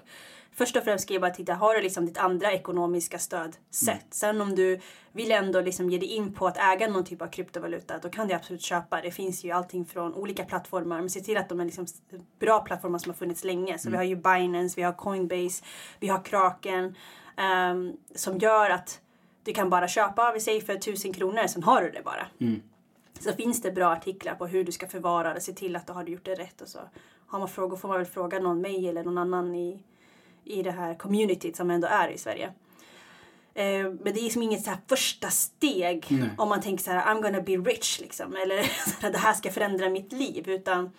[0.57, 4.05] Först och främst ska jag bara titta, har du liksom ditt andra ekonomiska stödsätt?
[4.09, 4.79] Sen om du
[5.11, 8.27] vill ändå liksom ge dig in på att äga någon typ av kryptovaluta, då kan
[8.27, 9.01] du absolut köpa.
[9.01, 11.85] Det finns ju allting från olika plattformar, men se till att de är liksom
[12.39, 13.77] bra plattformar som har funnits länge.
[13.77, 15.63] Så vi har ju Binance, vi har Coinbase,
[15.99, 16.95] vi har Kraken,
[17.37, 19.01] ehm, som gör att
[19.43, 22.27] du kan bara köpa, vi säger för tusen kronor, sen har du det bara.
[23.19, 25.93] Så finns det bra artiklar på hur du ska förvara det, se till att du
[25.93, 26.79] har gjort det rätt och så.
[27.27, 29.79] Har man frågor får man väl fråga någon, mig eller någon annan i,
[30.47, 32.53] i det här communityt som ändå är i Sverige.
[33.53, 36.29] Eh, men det är liksom inget så här första steg Nej.
[36.37, 38.35] om man tänker så här I'm gonna be rich liksom.
[38.35, 38.63] Eller
[39.01, 40.49] så det här ska förändra mitt liv.
[40.49, 40.91] Utan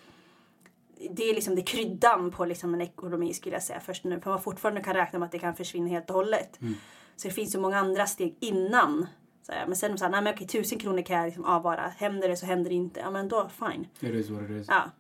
[1.11, 4.21] det är liksom det kryddan på liksom en ekonomi skulle jag säga först nu.
[4.21, 6.59] För man fortfarande kan räkna med att det kan försvinna helt och hållet.
[7.17, 9.07] Så det finns ju många andra steg innan.
[9.43, 11.93] Så här, men sen så här, nej men okej tusen kronor kan jag liksom avvara.
[11.97, 13.01] Händer det så händer det inte.
[13.01, 13.87] Ja men då fine.
[14.01, 14.67] Is what it is.
[14.69, 14.91] Ja.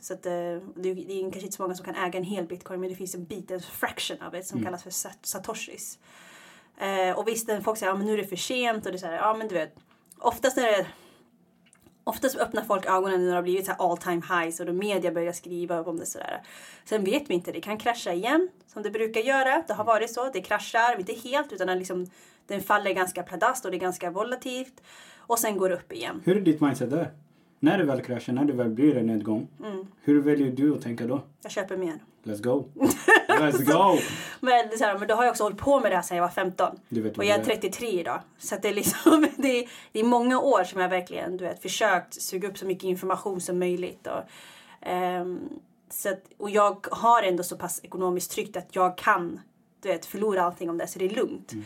[0.00, 2.46] Så att, eh, det, det är kanske inte så många som kan äga en hel
[2.46, 5.98] bitcoin men det finns en bit, en fraction av det som kallas för sat- satoshis.
[6.78, 8.96] Eh, och visst, folk säger att ja, men nu är det för sent och det
[8.96, 9.74] är så här, ja men du vet.
[10.18, 10.86] Oftast är det
[12.04, 15.12] Oftast öppnar folk ögonen när det har blivit så all time highs och då media
[15.12, 16.42] börjar skriva om det sådär.
[16.84, 19.64] Sen vet vi inte, det kan krascha igen som det brukar göra.
[19.66, 22.10] Det har varit så, det kraschar, inte helt utan den, liksom,
[22.46, 24.82] den faller ganska pladask och det är ganska volatilt.
[25.16, 26.22] Och sen går det upp igen.
[26.24, 27.10] Hur är ditt mindset där?
[27.62, 29.48] När det väl kraschar, när det väl blir en nedgång.
[29.64, 29.86] Mm.
[30.02, 31.22] Hur väljer du att tänka då?
[31.42, 31.98] Jag köper mer.
[32.22, 32.64] Let's go!
[33.28, 34.00] Let's go!
[34.40, 36.02] Men, det är så här, men då har jag också hållit på med det här
[36.02, 36.78] sedan jag var 15.
[36.88, 37.56] Du vet Och jag är det är.
[37.56, 38.20] 33 idag.
[38.38, 41.62] Så det, är liksom, det, är, det är många år som jag verkligen du vet,
[41.62, 44.06] försökt suga upp så mycket information som möjligt.
[44.06, 44.22] Och,
[44.80, 45.48] ehm,
[45.90, 49.40] så att, och jag har ändå så pass ekonomiskt tryggt att jag kan
[49.82, 51.52] du vet, förlora allting om det så det är lugnt.
[51.52, 51.58] Eh,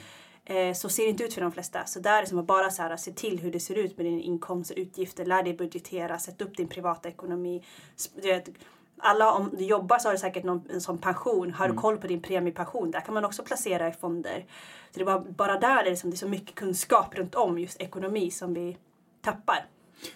[0.75, 1.85] så ser det inte ut för de flesta.
[1.87, 3.97] Så där är det som att bara så här, se till hur det ser ut
[3.97, 5.25] med din inkomst och utgifter.
[5.27, 7.63] Lär dig budgetera, sätt upp din privata ekonomi.
[7.97, 8.51] Sp- Du vet,
[8.99, 11.51] alla, om du jobbar så har du säkert någon en sån pension.
[11.53, 12.91] Har du koll på din premiepension?
[12.91, 14.45] Där kan man också placera i fonder.
[14.91, 17.35] Så det är bara, bara där är det, som, det är så mycket kunskap runt
[17.35, 18.77] om just ekonomi som vi
[19.21, 19.67] tappar.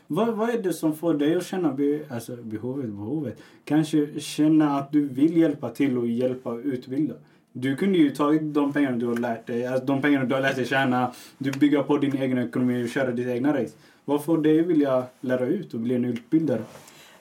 [0.06, 3.38] Vad, vad är det som får dig att känna be, alltså, behovet, behovet?
[3.64, 7.14] Kanske känna att du vill hjälpa till och hjälpa och utbilda.
[7.60, 10.42] Du kunde ju tagit de pengarna du har lärt dig, alltså de pengarna du har
[10.42, 13.72] lärt dig tjäna, du bygga på din egen ekonomi och köra ditt egna race.
[14.04, 16.62] Vad får dig vilja lära ut och bli en utbildare?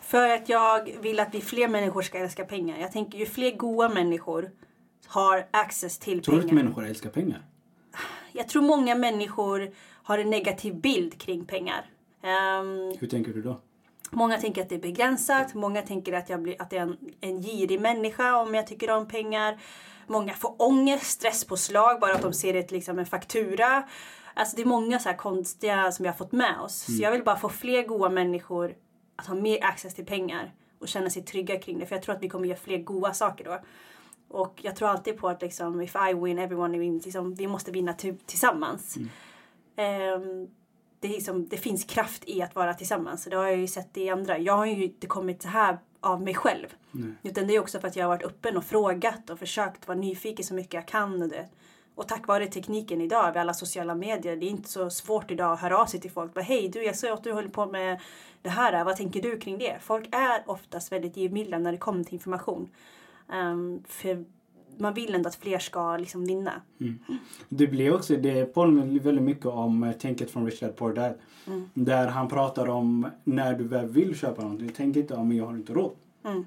[0.01, 2.77] För att jag vill att vi fler människor ska älska pengar.
[2.79, 4.49] Jag tänker ju fler goda människor
[5.07, 6.63] har access till Tror du att pengar.
[6.63, 7.41] människor älskar pengar?
[8.31, 9.69] Jag tror många människor
[10.03, 11.85] har en negativ bild kring pengar.
[12.23, 13.59] Ehm, Hur tänker du då?
[14.11, 15.53] Många tänker att det är begränsat.
[15.53, 18.89] Många tänker att, jag blir, att det är en, en girig människa om jag tycker
[18.89, 19.57] om pengar.
[20.07, 23.83] Många får ångest, stresspåslag bara att de ser ett, liksom, en faktura.
[24.33, 26.85] Alltså det är många så konstiga som vi har fått med oss.
[26.97, 28.75] Så jag vill bara få fler goda människor
[29.15, 31.85] att ha mer access till pengar och känna sig trygga kring det.
[31.85, 33.59] För jag tror att vi kommer göra fler goda saker då.
[34.29, 37.05] Och jag tror alltid på att liksom, if I win, everyone wins.
[37.05, 37.93] Liksom, vi måste vinna
[38.25, 38.97] tillsammans.
[39.75, 40.47] Ehm,
[40.99, 43.25] det, är liksom, det finns kraft i att vara tillsammans.
[43.25, 44.37] Det har jag ju sett i andra.
[44.37, 46.67] Jag har ju inte kommit så här av mig själv.
[47.23, 49.97] Utan det är också för att jag har varit öppen och frågat och försökt vara
[49.97, 51.21] nyfiken så mycket jag kan.
[51.21, 51.47] Och, det.
[51.95, 55.53] och tack vare tekniken idag, med alla sociala medier, det är inte så svårt idag
[55.53, 56.33] att höra av sig till folk.
[56.33, 58.01] Bara, Hej du, jag såg att du håller på med
[58.41, 58.83] det här.
[58.83, 59.77] Vad tänker du kring det?
[59.81, 62.69] Folk är oftast väldigt givmilda när det kommer till information.
[63.31, 64.25] Ehm, för
[64.79, 66.51] man vill ändå att fler ska liksom vinna.
[67.49, 71.13] Det blir också, det påminner väldigt mycket om eh, tänket från Richard Poor Dad.
[71.73, 75.53] Där han pratar om när du väl vill köpa någonting, tänk inte om jag har
[75.53, 75.91] inte råd.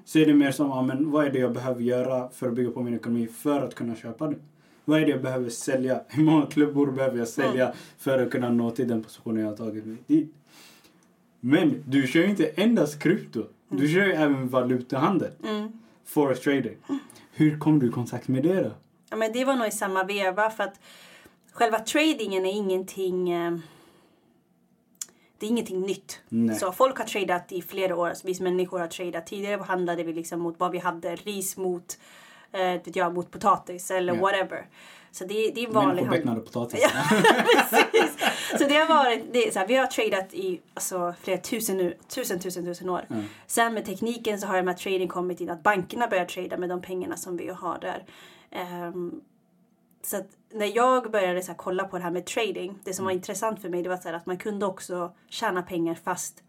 [0.05, 2.71] Se det mer som, ja, men, vad är det jag behöver göra för att bygga
[2.71, 4.35] på min ekonomi för att kunna köpa det?
[4.85, 6.01] Vad är det jag behöver sälja?
[6.09, 9.57] Hur många klubbor behöver jag sälja för att kunna nå till den positionen jag har
[9.57, 10.33] tagit mig dit?
[11.39, 13.43] Men du kör ju inte endast krypto.
[13.69, 15.31] Du kör ju även valutahandel.
[16.05, 16.77] Forex trading.
[17.31, 18.71] Hur kom du i kontakt med det då?
[19.09, 20.79] Ja, men det var nog i samma veva för att
[21.51, 23.57] själva tradingen är ingenting eh,
[25.37, 26.19] det är ingenting nytt.
[26.29, 26.55] Nej.
[26.55, 28.13] Så folk har tradat i flera år.
[28.13, 29.27] Så vi människor har tradat.
[29.27, 31.15] Tidigare handlade vi liksom mot vad vi hade.
[31.15, 31.99] Ris mot,
[32.51, 34.21] eh, vet jag, mot potatis eller Ja.
[34.21, 34.65] whatever.
[35.11, 36.79] Så det, det är vanlig Människor becknade potatis.
[36.81, 36.89] Ja,
[37.69, 38.17] precis.
[38.57, 41.97] Så det har varit, det så här, vi har tradat i alltså, flera tusen, nu,
[42.07, 43.05] tusen, tusen, tusen år.
[43.09, 43.23] Mm.
[43.47, 46.69] Sen med tekniken så har ju med trading kommit in att bankerna börjar trada med
[46.69, 48.05] de pengarna som vi har där.
[48.51, 49.21] Ehm,
[50.03, 53.05] så att när jag började så här, kolla på det här med trading, det som
[53.05, 56.43] var intressant för mig det var så här, att man kunde också tjäna pengar fast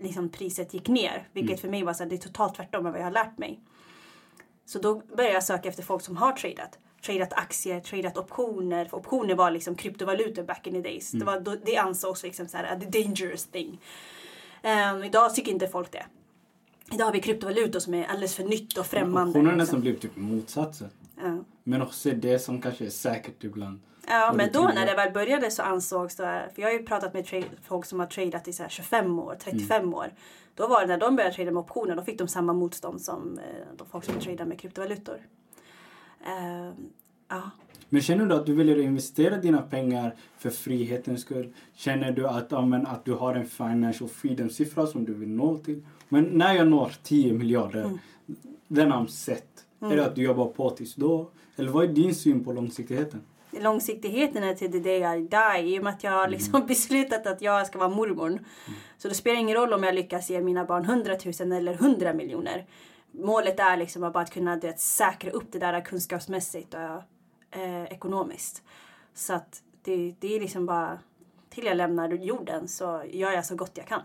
[0.00, 1.28] liksom, priset gick ner.
[1.32, 3.38] Vilket för mig var så här, det är totalt tvärtom än vad jag har lärt
[3.38, 3.60] mig.
[4.64, 6.78] Så då började jag söka efter folk som har tradat.
[7.02, 8.84] Tradat aktier, tradat optioner.
[8.84, 11.10] För optioner var liksom kryptovalutor back in the days.
[11.10, 13.80] Det, var, det ansågs liksom så här, the dangerous thing.
[14.94, 16.06] Um, idag tycker inte folk det.
[16.92, 19.38] Idag har vi kryptovalutor som är alldeles för nytt och främmande.
[19.38, 19.58] Hon har liksom.
[19.58, 20.90] nästan blivit typ motsatsen.
[21.22, 21.38] Ja.
[21.64, 23.80] Men också det som kanske är säkert ibland.
[24.08, 26.86] Ja, Och men då när det väl började så ansågs det, för jag har ju
[26.86, 29.94] pratat med folk som har tradat i så här 25 år, 35 Mm.
[29.94, 30.12] år.
[30.54, 33.38] Då var det när de började trada med optioner, då fick de samma motstånd som
[33.38, 35.20] eh, de folk som tradar med kryptovalutor.
[36.24, 36.74] Ehm,
[37.28, 37.50] ja.
[37.88, 41.52] Men känner du att du att investera dina pengar för frihetens skull?
[41.74, 45.58] Känner du att, ja, men, att du har en financial freedom-siffra som du vill nå
[45.58, 45.82] till?
[46.08, 47.98] Men när jag når 10 miljarder, Mm.
[48.68, 49.46] den har sett.
[49.80, 51.30] Är det att du jobbar på tills då?
[51.56, 53.20] Eller vad är din syn på långsiktigheten?
[53.60, 55.74] långsiktigheten är till the day I die.
[55.74, 58.38] I och med att jag har liksom beslutat att jag ska vara mormor.
[58.98, 62.12] Så det spelar ingen roll om jag lyckas ge mina barn 100 000 eller 100
[62.14, 62.64] miljoner.
[63.12, 68.62] Målet är liksom bara att kunna vet, säkra upp det där kunskapsmässigt och eh, ekonomiskt.
[69.14, 70.98] Så att det, det är liksom bara
[71.50, 74.00] till jag lämnar jorden så gör jag så gott jag kan.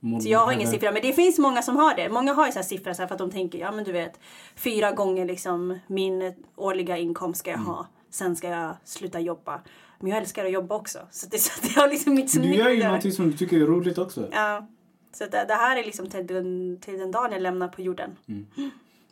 [0.00, 0.72] Mormor Så jag har ingen heller.
[0.72, 2.08] siffra, men det finns många som har det.
[2.08, 3.92] Många har ju så här siffror så här för att de tänker, ja men du
[3.92, 4.20] vet,
[4.54, 7.70] fyra gånger liksom min årliga inkomst ska jag Mm.
[7.70, 7.86] ha.
[8.10, 9.60] Sen ska jag sluta jobba.
[9.98, 10.98] Men jag älskar att jobba också.
[11.10, 13.56] Så det, så det har liksom inte så Du gör ju någonting som du tycker
[13.56, 14.28] är roligt också.
[14.32, 14.66] Ja.
[15.12, 18.16] Så det, det här är liksom till den, till den dagen jag lämnar på jorden.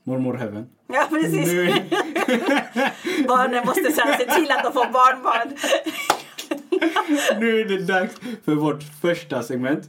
[0.05, 0.69] Mormor heaven.
[0.87, 1.53] Ja precis.
[3.29, 5.57] Barnen måste se till att de får barnbarn.
[7.41, 9.89] nu är det dags för vårt första segment.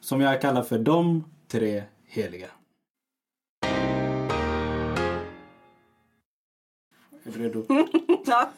[0.00, 2.48] Som jag kallar för de tre heliga.
[7.24, 7.66] Är du redo?
[8.26, 8.50] ja.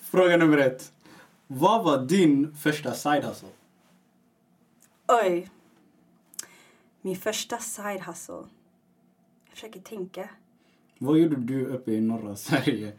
[0.00, 0.92] Fråga nummer ett.
[1.46, 3.48] Vad var din första side hustle?
[5.08, 5.48] Oj.
[7.08, 8.34] Min första side hustle.
[8.34, 10.30] Jag försöker tänka.
[10.98, 12.92] Vad gjorde du uppe i norra Sverige?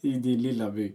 [0.00, 0.92] I din lilla by?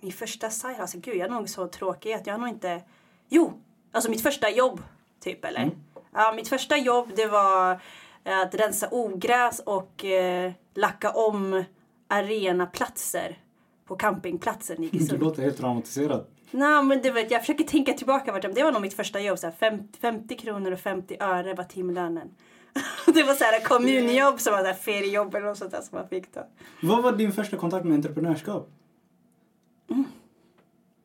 [0.00, 2.82] Min första side hustle, gud jag är nog så tråkig att jag har nog inte...
[3.28, 3.52] Jo!
[3.92, 4.82] Alltså mitt första jobb,
[5.20, 5.70] typ eller?
[6.12, 7.80] Ja, mitt första jobb det var
[8.24, 11.64] eh, att rensa ogräs och eh, lacka om
[12.08, 13.38] arenaplatser
[13.84, 15.20] på campingplatsen i Du Iggesund.
[15.22, 16.26] låter helt traumatiserad.
[16.50, 19.38] Nej men det vet jag försöker tänka tillbaka vart det var nog mitt första jobb.
[19.38, 22.28] Så här, fem- 50 kronor och 50 öre var timlönen.
[23.14, 25.98] det var så här kommunjobb som var så här feriejobb eller något sånt där som
[25.98, 26.46] man fick då.
[26.82, 28.70] Vad var din första kontakt med entreprenörskap?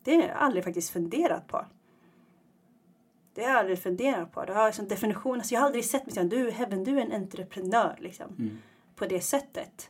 [0.03, 1.65] Det har jag aldrig faktiskt funderat på.
[3.33, 4.45] Det har jag aldrig funderat på.
[4.45, 7.01] Det har liksom definition, alltså jag har aldrig sett mig som du, Heaven, du är
[7.05, 8.59] en entreprenör liksom.
[8.95, 9.89] På det sättet.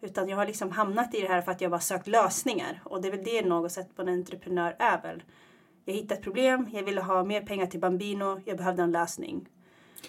[0.00, 2.80] Utan jag har liksom hamnat i det här för att jag bara sökt lösningar.
[2.84, 5.22] Och det är väl det något sätt på en entreprenör är väl.
[5.84, 9.48] Jag hittade ett problem, jag ville ha mer pengar till Bambino, jag behövde en lösning.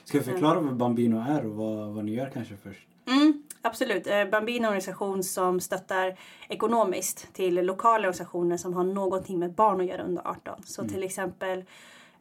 [0.04, 2.88] Ska jag förklara vad Bambino är och vad, vad ni gör kanske först?
[3.08, 4.08] Mm, absolut.
[4.08, 9.54] Eh, Bambino är en organisation som stöttar ekonomiskt till lokala organisationer som har någonting med
[9.54, 10.64] barn att göra under 18.
[10.64, 11.64] Så till exempel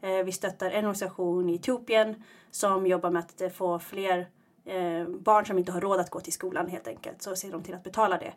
[0.01, 4.27] eh, vi stöttar en organisation i Etiopien som jobbar med att eh, få fler
[4.65, 7.21] eh, barn som inte har råd att gå till skolan helt enkelt.
[7.21, 8.33] Så ser de till att betala det.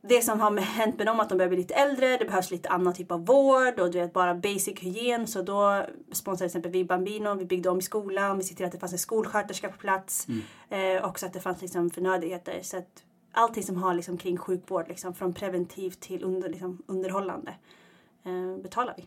[0.00, 2.68] Det som har hänt med dem att de börjar bli lite äldre, det behövs lite
[2.68, 5.26] annan typ av vård och du vet bara basic hygien.
[5.26, 8.72] Så då sponsrar till exempel vi Bambino, vi byggde om skolan, vi ser till att
[8.72, 10.26] det fanns en skolsköterska på plats.
[10.68, 12.60] Eh, och så att det fanns liksom förnödenheter.
[12.62, 17.54] Så att allting som har liksom kring sjukvård, liksom, från preventivt till under, liksom, underhållande,
[18.24, 19.06] eh, betalar vi.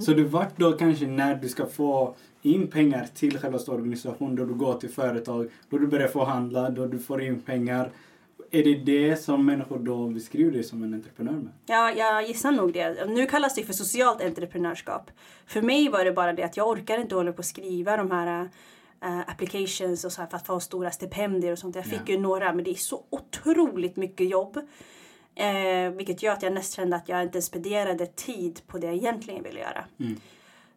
[0.00, 2.14] Så det vart då kanske när du ska få
[2.46, 6.86] in pengar till själva organisationen, då du går till företag, då du börjar förhandla, då
[6.86, 7.90] du får in pengar.
[8.50, 11.52] Är det det som människor då beskriver dig som en entreprenör med?
[11.66, 13.06] Ja, jag gissar nog det.
[13.08, 15.10] Nu kallas det för socialt entreprenörskap.
[15.46, 18.10] För mig var det bara det att jag orkar inte hålla på att skriva de
[18.10, 18.48] här
[19.02, 21.76] eh, applications och så här för att få stora stipendier och sånt.
[21.76, 22.12] Jag fick Ja.
[22.14, 24.56] ju några, men det är så otroligt mycket jobb.
[25.34, 28.96] Eh, vilket gör att jag nästan kände att jag inte spenderade tid på det jag
[28.96, 29.84] egentligen ville göra.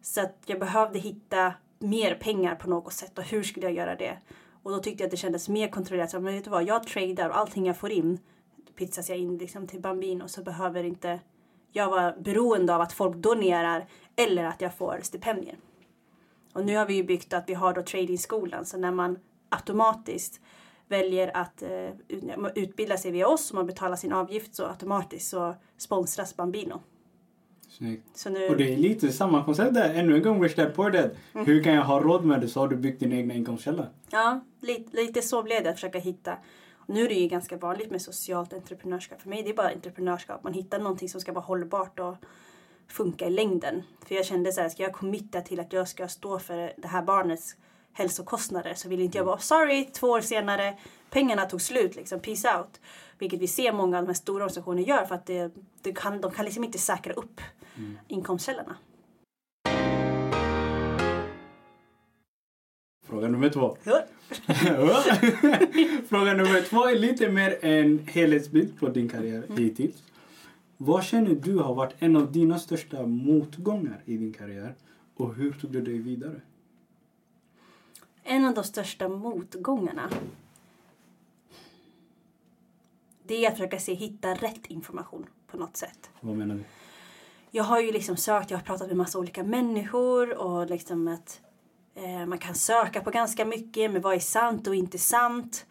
[0.02, 3.96] Så att jag behövde hitta mer pengar på något sätt och hur skulle jag göra
[3.96, 4.18] det?
[4.62, 6.10] Och då tyckte jag att det kändes mer kontrollerat.
[6.10, 8.18] Så, men vet du vad, jag tradar och allting jag får in
[8.80, 11.20] pizzas jag in liksom till Bambino så behöver inte
[11.72, 13.86] jag vara beroende av att folk donerar
[14.16, 15.56] eller att jag får stipendier.
[16.52, 20.40] Och nu har vi ju byggt att vi har då tradingskolan så när man automatiskt
[20.88, 21.90] väljer att eh,
[22.54, 26.82] utbilda sig via oss och man betalar sin avgift så automatiskt så sponsras Bambino.
[27.70, 28.06] Snyggt.
[28.14, 28.48] Så nu...
[28.48, 29.94] Och det är lite samma koncept där.
[29.94, 31.10] Ännu en gång, Rich Dad Poor Dad.
[31.32, 33.86] Hur kan jag ha råd med det så har du byggt din egna inkomstkälla.
[34.10, 36.36] Ja, lite, lite så blev det att försöka hitta.
[36.86, 39.22] Nu är det ju ganska vanligt med socialt entreprenörskap.
[39.22, 40.44] För mig det är bara entreprenörskap.
[40.44, 42.16] Man hittar någonting som ska vara hållbart och
[42.88, 43.82] funka i längden.
[44.06, 46.88] För jag kände så här, ska jag committa till att jag ska stå för det
[46.88, 47.56] här barnets
[47.92, 50.78] hälsokostnader så vill inte jag vara sorry, två år senare,
[51.10, 52.80] pengarna tog slut liksom, peace out.
[53.20, 56.20] Vilket vi ser många av de här stora organisationerna gör för att det, det kan,
[56.20, 57.40] de kan liksom inte säkra upp
[58.08, 58.76] inkomstkällorna.
[63.06, 63.76] Fråga nummer två.
[66.08, 70.02] Fråga nummer två är lite mer en helhetsbild på din karriär hittills.
[70.76, 74.74] Vad känner du har varit en av dina största motgångar i din karriär
[75.16, 76.40] och hur tog du dig vidare?
[78.22, 80.10] En av de största motgångarna
[83.30, 86.10] det är att försöka se, hitta rätt information på något sätt.
[86.20, 86.64] Vad menar du?
[87.50, 91.40] Jag har ju liksom sökt, jag har pratat med massa olika människor och liksom att
[91.94, 95.66] eh, man kan söka på ganska mycket med vad är sant och inte sant.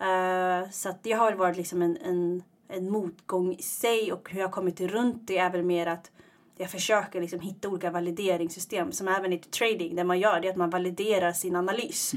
[0.00, 4.30] Eh, så att det har väl varit liksom en, en, en motgång i sig och
[4.30, 6.10] hur jag kommit runt det är väl mer att
[6.56, 10.50] jag försöker liksom hitta olika valideringssystem som även i trading där man gör det är
[10.50, 12.12] att man validerar sin analys.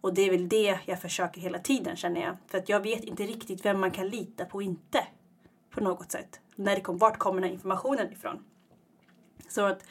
[0.00, 2.36] Och det är väl det jag försöker hela tiden känner jag.
[2.46, 5.04] För att jag vet inte riktigt vem man kan lita på och inte.
[5.70, 6.40] På något sätt.
[6.54, 8.44] När det kom, vart kommer den här informationen ifrån?
[9.48, 9.84] Så att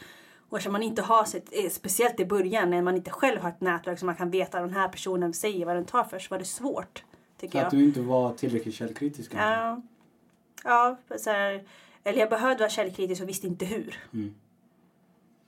[0.49, 3.49] Och eftersom man inte har sett, eh, speciellt i början när man inte själv har
[3.49, 6.28] ett nätverk som man kan veta den här personen säger, vad den tar för, så
[6.30, 7.03] var det svårt.
[7.38, 7.82] Tycker Att jag.
[7.82, 9.32] du inte var tillräckligt källkritisk.
[9.32, 9.49] kanske.
[9.49, 9.82] Ja.
[10.64, 11.64] Ja, så här,
[12.03, 13.99] eller jag behövde vara källkritisk och visste inte hur.
[14.12, 14.20] Ja,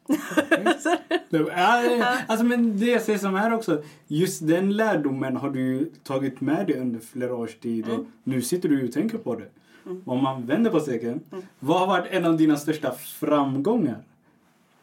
[2.28, 6.68] alltså, men det jag säger som här också, just den lärdomen har du tagit med
[6.68, 9.50] dig under flera års tid och nu sitter du och tänker på det.
[10.06, 11.22] Om man vänder på steken,
[11.60, 14.04] vad har varit en av dina största framgångar?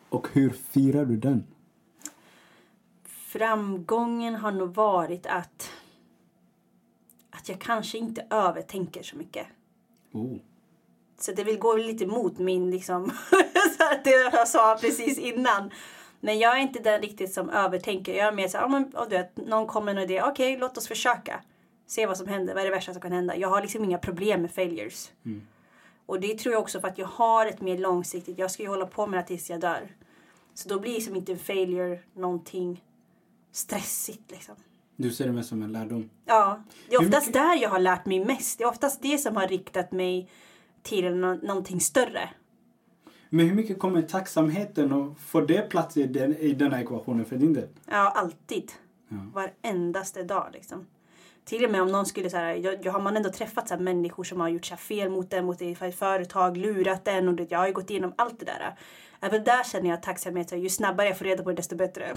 [0.09, 1.45] Och hur firar du den?
[3.05, 5.71] Framgången har nog varit att,
[7.31, 9.47] att jag kanske inte övertänker så mycket.
[10.13, 10.37] Oh.
[11.19, 13.11] Så det vill gå lite mot min liksom,
[14.05, 15.71] det jag sa precis innan.
[16.21, 18.15] Men jag är inte den riktigt som övertänker.
[18.15, 20.57] Jag är mer så här, men, och du vet, någon kommer med en idé, okej
[20.59, 21.41] låt oss försöka.
[21.87, 23.37] Se vad som händer, vad är det värsta som kan hända.
[23.37, 25.13] Jag har liksom inga problem med failures.
[26.07, 28.69] Och det tror jag också för att jag har ett mer långsiktigt, jag ska ju
[28.69, 29.89] hålla på med det tills jag dör.
[30.55, 32.85] Så då blir liksom inte en failure någonting
[33.53, 34.55] stressigt liksom.
[34.97, 36.11] Du ser det mest som en lärdom.
[36.25, 38.59] Ja, det är oftast mycket- där jag har lärt mig mest.
[38.59, 40.31] Det är oftast det som har riktat mig
[40.85, 42.29] till nå- någonting större.
[43.31, 47.25] Men hur mycket kommer tacksamheten och får det plats i den, i den här ekvationen
[47.25, 47.69] för din del?
[47.91, 48.73] Ja, alltid.
[49.09, 49.17] Ja.
[49.35, 50.87] Varendaste dag liksom.
[51.45, 53.75] Till och med om någon skulle så här, jag, jag har man ändå träffat så
[53.75, 57.35] här, människor som har gjort så fel mot en, mot ett företag, lurat en och
[57.35, 58.75] det, jag har ju gått igenom allt det där.
[59.21, 60.49] Även där känner jag tacksamhet.
[60.49, 62.05] Så Ju snabbare jag får reda på det desto bättre.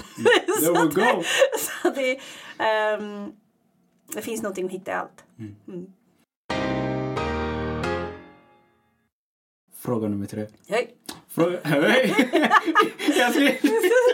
[0.59, 1.01] There så we att- go!
[1.84, 2.20] så det,
[2.63, 3.32] ehm,
[4.13, 5.24] det finns någonting att hitta i allt.
[9.80, 10.46] Fråga nummer tre.
[10.68, 10.96] Hej!
[11.30, 11.60] Fråga...
[11.64, 12.16] Hej!
[13.18, 13.42] jag ska,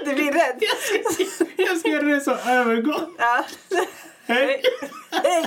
[0.05, 0.63] Du blir rädd.
[1.57, 3.15] jag ska göra det som övergång.
[3.17, 3.45] Ja.
[4.25, 4.61] Hej!
[5.11, 5.45] Hej!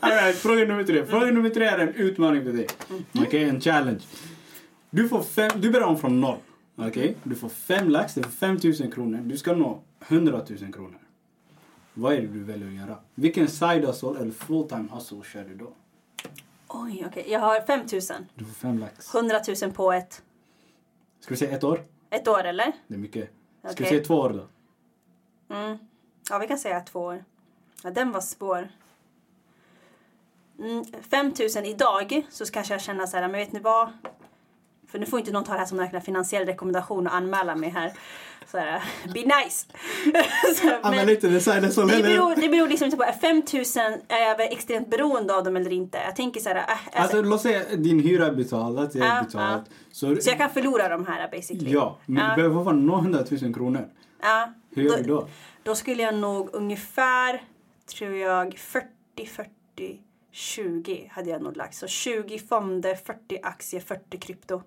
[0.00, 1.06] All right, fråga nummer tre.
[1.06, 2.66] Fråga nummer tre är en utmaning för dig.
[3.18, 4.00] Okej, en challenge.
[4.90, 6.38] Du, får fem, du börjar om från noll.
[6.76, 7.16] Okej?
[7.22, 9.18] Du får fem lax, det är 5 000 kronor.
[9.24, 10.98] Du ska nå 100 000 kronor.
[11.94, 12.98] Vad är det du väljer att göra?
[13.14, 15.72] Vilken side hustle eller full time hustle kör du då?
[16.84, 17.24] Oj, okej.
[17.30, 17.88] Jag har 5 000.
[18.34, 19.14] Du får fem lax.
[19.14, 20.22] 100 000 på ett,
[21.20, 21.84] Ska vi säga ett år?
[22.10, 22.72] ett år, eller?
[22.86, 23.30] Det är mycket.
[23.60, 23.86] Ska vi Okej.
[23.86, 25.54] säga två år då?
[25.54, 25.78] Mm.
[26.30, 27.24] Ja, vi kan säga två år.
[27.82, 28.68] Ja, den var svår.
[30.58, 33.92] Mm, 5 000 idag så kanske jag känna så här, men vet ni vad?
[34.88, 37.70] För nu får inte någon ta det här som en finansiell rekommendation och anmäla mig
[37.70, 37.92] här.
[38.50, 38.82] Så här,
[39.14, 39.66] be nice!
[40.82, 44.00] Använd inte det side hustle det beror, det beror liksom inte på, är 5 000,
[44.08, 45.98] är jag extremt beroende av dem eller inte?
[45.98, 49.06] Jag tänker så här, äh, alltså, Alltså låt säga din hyra är betald, det är
[49.06, 49.64] Ja, betalt.
[49.92, 51.72] Så, så jag kan förlora de här basically.
[51.72, 52.30] Ja, men Ja.
[52.30, 53.88] du behöver fortfarande nå 100 000 kronor.
[54.22, 55.28] Ja, Hur gör du då?
[55.62, 57.42] Då skulle jag nog ungefär,
[57.98, 58.86] tror jag, 40,
[59.26, 59.50] 40,
[60.32, 61.74] 20 hade jag nog lagt.
[61.74, 64.62] Så 20 fonder, 40 aktier, 40 krypto.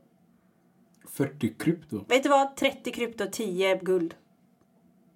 [1.07, 2.05] 40 krypto.
[2.07, 2.55] Vet du vad?
[2.55, 4.15] 30 krypto, 10 guld.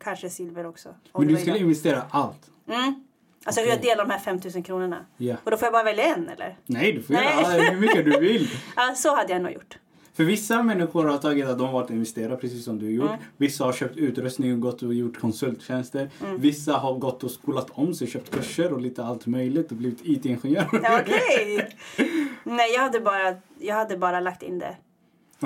[0.04, 0.90] Kanske silver också.
[1.18, 2.50] Men du skulle investera allt.
[2.68, 3.04] Mm.
[3.46, 5.06] Alltså hur jag delar de här 5000 kronorna.
[5.18, 5.36] Ja.
[5.44, 6.58] Och då får jag bara välja en eller?
[6.66, 7.42] Nej, du får Nej.
[7.42, 8.50] göra hur mycket du vill.
[8.76, 9.78] Ja, så hade jag nog gjort.
[10.14, 13.10] För vissa människor har tagit att de har varit investerare precis som du gjort.
[13.10, 13.20] Mm.
[13.38, 16.10] Vissa har köpt utrustning och gått och gjort konsulttjänster.
[16.24, 16.42] Mm.
[16.42, 20.00] Vissa har gått och skolat om sig, köpt kurser och lite allt möjligt och blivit
[20.04, 20.68] IT-ingenjör.
[20.74, 21.70] Okej!
[22.44, 24.76] Nej, jag hade, bara, jag hade bara lagt in det.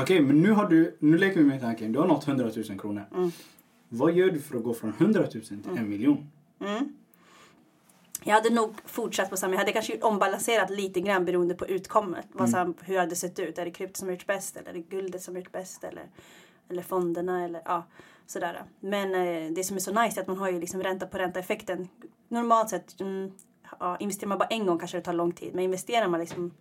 [0.02, 1.92] Okej, men nu har du, nu leker vi med tanken.
[1.92, 3.06] Du har nått 100 000 kronor.
[3.16, 3.32] Mm.
[3.90, 6.32] Vad gör du för att gå från 100 000 till en miljon?
[6.60, 6.94] Mm.
[8.24, 9.54] Jag hade nog fortsatt på samma.
[9.54, 12.26] Jag hade kanske ombalanserat lite grann beroende på utkommet.
[12.32, 13.58] Vad som, hur det hade sett ut.
[13.58, 14.58] Är det krypto som gjort bäst?
[14.58, 15.84] Eller är det guldet som gjort bäst?
[15.84, 16.04] Eller,
[16.70, 17.46] eller fonderna?
[17.46, 17.84] Eller ja,
[18.26, 18.64] sådär.
[18.80, 21.18] Men eh, det som är så nice är att man har ju liksom ränta på
[21.18, 21.88] ränta effekten.
[22.28, 23.32] Normalt sett, mm,
[23.80, 25.56] ja, investerar man bara en gång kanske det tar lång tid.
[25.56, 26.52] Men investerar man liksom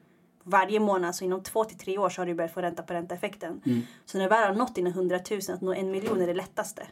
[0.46, 2.92] varje månad så inom två till tre år så har du börjat få ränta på
[2.94, 3.60] ränta effekten.
[4.04, 6.34] Så när du väl har nått dina 100 000 att nå en miljon är det
[6.34, 6.86] lättaste.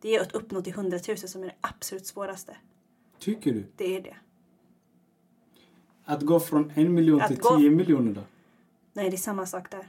[0.00, 2.56] Det är att uppnå till 100 000 som är det absolut svåraste.
[3.18, 3.64] Tycker du?
[3.76, 4.16] Det är det.
[6.04, 8.20] Att gå från en miljon Att till gå- 10 miljoner då?
[8.92, 9.88] Nej, det är samma sak där.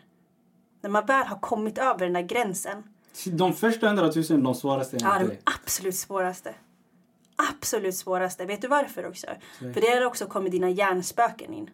[0.81, 2.83] När man väl har kommit över den där gränsen.
[3.25, 6.55] De första 100 000 de svåraste Ja, de absolut svåraste.
[7.35, 8.45] Absolut svåraste.
[8.45, 9.27] Vet du varför också?
[9.59, 11.69] För det har också kommit dina hjärnspöken in.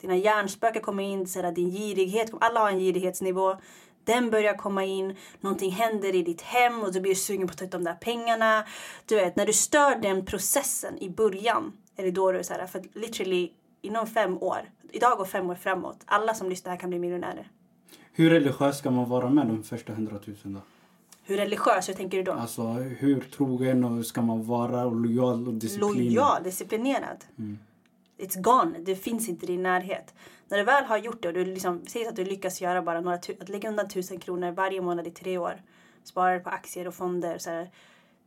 [0.00, 2.30] Dina hjärnspöken kommer in, så där, din girighet.
[2.40, 3.56] Alla har en girighetsnivå.
[4.04, 7.58] Den börjar komma in, någonting händer i ditt hem och du blir sugen på att
[7.58, 8.64] ta ut de där pengarna.
[9.06, 12.66] Du vet, när du stör den processen i början är det då du så här,
[12.66, 13.50] för literally
[13.82, 14.58] inom fem år,
[14.92, 17.50] idag och fem år framåt, alla som lyssnar här kan bli miljonärer.
[18.12, 20.60] Hur religiös ska man vara med de första 100 000 då?
[21.24, 22.32] Hur religiös, hur tänker du då?
[22.32, 25.96] Alltså hur trogen och ska man vara och lojal och disciplinerad?
[25.96, 27.24] Lojal, disciplinerad
[28.18, 28.78] it's gone.
[28.78, 30.14] Det finns inte i din närhet.
[30.48, 33.00] När du väl har gjort det och du liksom, säg att du lyckas göra bara
[33.00, 35.62] några att lägga undan tusen kronor varje månad i tre år.
[36.04, 37.38] Sparar på aktier och fonder.
[37.38, 37.70] Så här,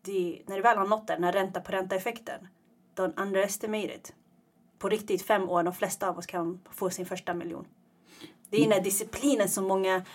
[0.02, 2.48] det, när du väl har nått den, den här ränta på ränta effekten.
[2.96, 4.14] Don't underestimate it.
[4.80, 7.68] På riktigt, fem år, de flesta av oss kan få sin första miljon.
[8.50, 10.06] Det är den här disciplinen som många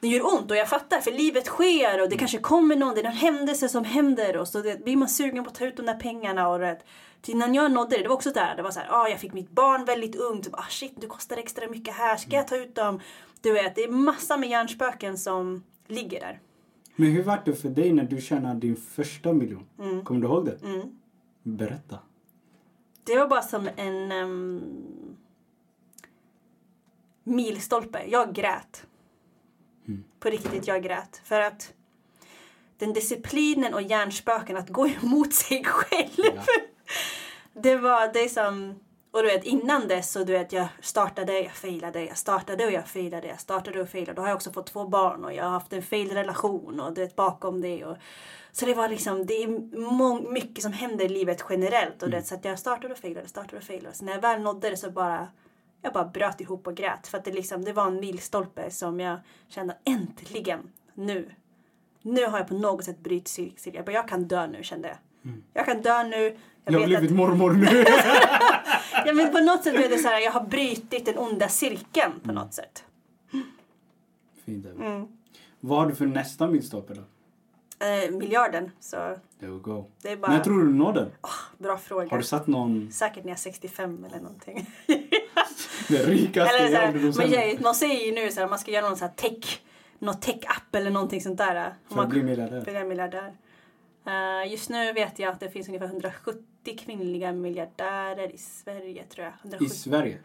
[0.00, 3.00] det gör ont och jag fattar för livet sker och det kanske kommer någon, det
[3.00, 5.76] är någon händelse som händer och så det, blir man sugen på att ta ut
[5.76, 6.78] de där pengarna och det.
[7.28, 9.32] När jag nådde det, det var också där, det var så här, ah, jag fick
[9.32, 12.74] mitt barn väldigt ungt, ah shit det kostar extra mycket här, ska jag ta ut
[12.74, 13.00] dem?
[13.40, 16.40] Du vet, det är massa med hjärnspöken som ligger där.
[16.96, 19.66] Men hur var det för dig när du tjänade din första miljon?
[19.78, 20.04] Mm.
[20.04, 20.58] Kommer du ihåg det?
[21.42, 21.98] Berätta.
[23.04, 24.62] Det var bara som en um,
[27.24, 28.04] milstolpe.
[28.08, 28.86] Jag grät.
[30.20, 31.20] På riktigt, jag grät.
[31.24, 31.72] För att
[32.78, 36.10] den disciplinen och hjärnspöken att gå emot sig själv.
[36.16, 36.42] Ja.
[37.62, 38.80] Det var det som...
[39.10, 42.72] Och du vet innan dess så du vet jag startade, jag failade, jag startade och
[42.72, 44.12] jag failade, jag startade och failade.
[44.12, 46.94] Då har jag också fått två barn och jag har haft en fail relation och
[46.94, 47.84] du vet bakom det.
[47.84, 47.96] Och,
[48.52, 52.02] så det var liksom, det är må- mycket som händer i livet generellt.
[52.02, 53.96] Och du vet, så att jag startade och failade, startade och failade.
[53.96, 55.28] Så när jag väl nådde det så bara,
[55.84, 57.06] jag bara bröt ihop och grät.
[57.06, 59.18] För att det liksom, det var en milstolpe som jag
[59.48, 60.60] kände äntligen,
[60.94, 61.30] nu.
[62.02, 63.28] Nu har jag på något sätt brutit
[63.58, 63.76] cirkeln.
[63.76, 64.96] Jag bara, jag kan dö nu kände jag.
[65.54, 66.36] Jag kan dö nu.
[66.64, 67.84] Jag har vet blivit att- mormor nu.
[69.06, 72.12] Ja, men på något sätt blev det så här, jag har brutit den onda cirkeln
[72.22, 72.84] på något sätt.
[74.44, 74.66] Fint.
[74.66, 75.06] Mm.
[75.60, 77.02] Vad har du för nästa milstolpe då?
[77.86, 78.96] Eh, miljarden, så
[79.40, 79.84] There we go.
[80.02, 81.10] det är bara När tror du du når den?
[81.58, 82.08] bra fråga.
[82.10, 84.70] Har du satt någon Säkert när jag är 65 eller någonting.
[85.88, 86.70] den rikaste eller
[87.12, 87.30] så här, sen?
[87.30, 89.60] gör, man säger ju nu så här, man ska göra någon så här tech,
[89.98, 91.74] någon tech-app eller någonting sånt där.
[91.88, 92.60] För att bli miljardär?
[92.60, 93.32] bli miljardär.
[94.06, 96.44] Eh, just nu vet jag att det finns ungefär 170
[96.78, 99.34] kvinnliga miljardärer i Sverige tror jag.
[99.34, 99.76] I 170.
[99.76, 100.18] Sverige?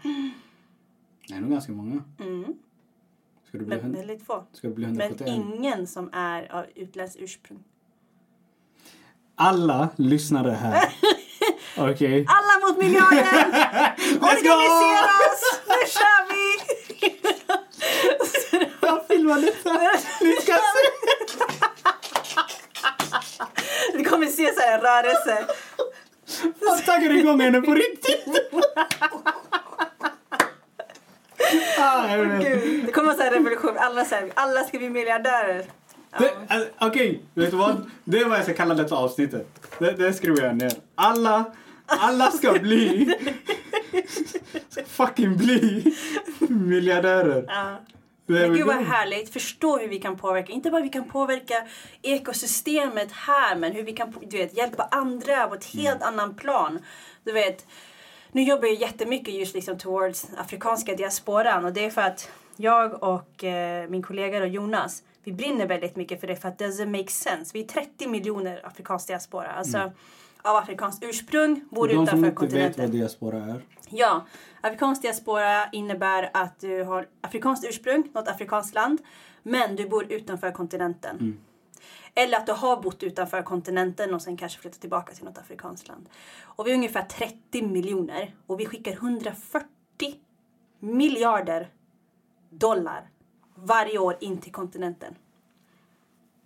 [1.27, 2.03] Det är nog ganska många.
[2.19, 2.53] Mm.
[3.47, 4.43] Ska du bli, Men väldigt få.
[4.53, 5.29] ska du bli Men 171?
[5.29, 7.63] ingen som är av utländskt ursprung.
[9.35, 10.93] Alla lyssnare här.
[11.77, 12.25] Okej.
[12.29, 13.23] Alla mot miljarden!
[14.21, 15.59] Organisera oss!
[15.67, 16.59] Nu kör vi!
[18.81, 19.73] Jag filmar detta.
[20.21, 20.61] Ni ska se.
[23.93, 25.45] Du kommer se så här en rörelse.
[26.61, 28.27] Jag taggar igång henne på riktigt.
[31.79, 32.07] ah.
[32.39, 33.77] Gud, det kommer så här revolution.
[33.77, 35.65] Alla, så här, alla ska bli miljardärer.
[36.11, 37.91] Alltså, Okej, vet du vad?
[38.03, 39.47] Det är vad jag ska kalla detta avsnittet.
[39.79, 40.71] Det, det skriver jag ner.
[40.95, 41.45] Alla,
[41.85, 43.15] alla ska bli...
[44.69, 45.95] ska fucking bli
[46.49, 47.45] miljardärer.
[47.47, 47.77] Ja.
[48.25, 49.33] Men gud vad härligt.
[49.33, 50.51] Förstå hur vi kan påverka.
[50.53, 51.67] Inte bara vi kan påverka
[52.01, 55.85] ekosystemet här men hur vi kan du vet, hjälpa andra på ett Mm.
[55.85, 56.79] helt annan plan.
[57.23, 57.65] Du vet,
[58.31, 63.03] nu jobbar jag jättemycket just liksom towards afrikanska diasporan och det är för att jag
[63.03, 66.67] och eh, min kollega då, Jonas vi brinner väldigt mycket för det för att det
[66.67, 67.51] doesn't make sense.
[67.53, 69.47] Vi är 30 miljoner afrikansk diaspora.
[69.51, 69.91] Alltså
[70.41, 72.05] av afrikanskt ursprung, bor Mm.
[72.05, 72.85] De som utanför inte vet kontinenten.
[72.85, 73.61] vad diaspora är.
[73.89, 74.25] Ja,
[74.61, 79.01] afrikansk diaspora innebär att du har afrikanskt ursprung, något afrikanskt land,
[79.43, 81.39] men du bor utanför kontinenten.
[82.15, 85.87] Eller att du har bott utanför kontinenten och sen kanske flyttat tillbaka till något afrikanskt
[85.87, 86.09] land.
[86.43, 89.65] Och vi är ungefär 30 miljoner och vi skickar 140
[90.79, 91.69] miljarder
[92.49, 93.09] dollar
[93.63, 95.15] varje år in till kontinenten.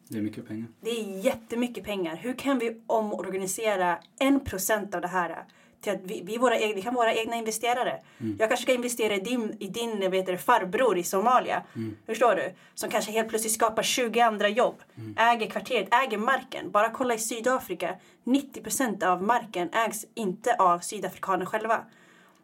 [0.08, 0.68] Det är mycket pengar.
[0.82, 2.16] Det är jättemycket pengar.
[2.16, 5.46] Hur kan vi omorganisera en procent av det här
[5.82, 8.02] till att vi, vi, våra egna, vi kan vara egna investerare.
[8.40, 11.64] Jag kanske ska investera i din, i din vet du, farbror i Somalia.
[12.06, 12.54] Förstår du?
[12.74, 14.76] Som kanske helt plötsligt skapar 20 andra jobb.
[15.18, 16.72] Äger kvarteret, äger marken.
[16.72, 17.96] Bara kolla i Sydafrika.
[18.24, 21.86] 90 procent av marken ägs inte av sydafrikaner själva.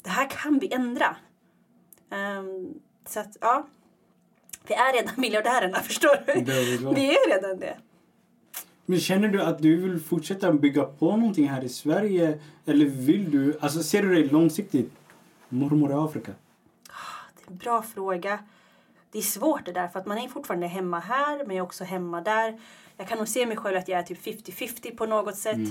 [0.03, 1.15] Det här kan vi ändra.
[2.11, 2.73] Ehm,
[3.05, 3.67] så att, ja.
[4.69, 6.41] Vi är redan miljardärerna, förstår du?
[6.93, 7.77] Vi är redan det.
[8.85, 12.39] Men känner du att du vill fortsätta bygga på någonting här i Sverige?
[12.65, 14.91] Eller vill du, alltså ser du dig långsiktigt?
[15.49, 16.31] Mormor i Afrika?
[17.35, 18.39] Det är en bra fråga.
[19.11, 21.61] Det är svårt det där för att man är fortfarande hemma här men jag är
[21.61, 22.59] också hemma där.
[22.97, 25.57] Jag kan nog se mig själv att jag är typ 50-50 på något sätt.
[25.57, 25.67] Eh,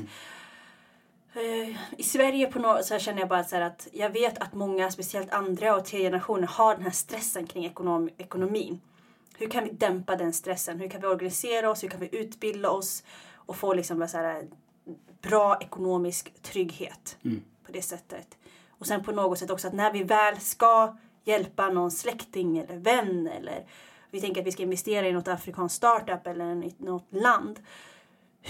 [1.96, 5.30] I Sverige på något så känner jag bara så att jag vet att många, speciellt
[5.30, 8.80] andra och tredje generationer, har den här stressen kring ekonom, ekonomin.
[9.38, 10.80] Hur kan vi dämpa den stressen?
[10.80, 11.82] Hur kan vi organisera oss?
[11.82, 13.02] Hur kan vi utbilda oss?
[13.34, 14.46] Och få liksom så här,
[15.22, 17.16] bra ekonomisk trygghet
[17.66, 18.38] på det sättet.
[18.68, 22.76] Och sen på något sätt också att när vi väl ska hjälpa någon släkting eller
[22.76, 23.66] vän eller
[24.10, 27.60] vi tänker att vi ska investera i något afrikanskt startup eller något land.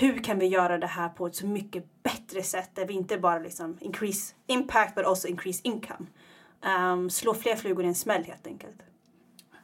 [0.00, 3.18] Hur kan vi göra det här på ett så mycket bättre sätt där vi inte
[3.18, 6.06] bara liksom increase impact but also increase income.
[6.92, 8.76] Um, slå fler flugor i en smäll helt enkelt.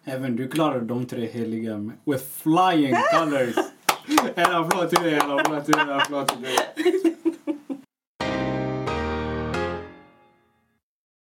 [0.05, 3.57] Även du klarade de tre heliga with flying colors.
[4.35, 6.57] En applåd till dig, en applåd till dig, en applåd till dig.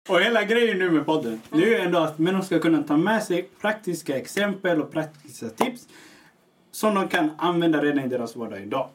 [0.08, 2.96] Och hela grejen nu med podden, det är ju ändå att människor ska kunna ta
[2.96, 5.88] med sig praktiska exempel och praktiska tips
[6.70, 8.88] som de kan använda redan i deras vardag idag.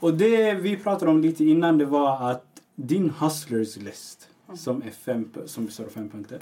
[0.00, 4.90] Och det vi pratade om lite innan det var att din hustlers list som, är
[4.90, 6.40] fem, som består av fem punkter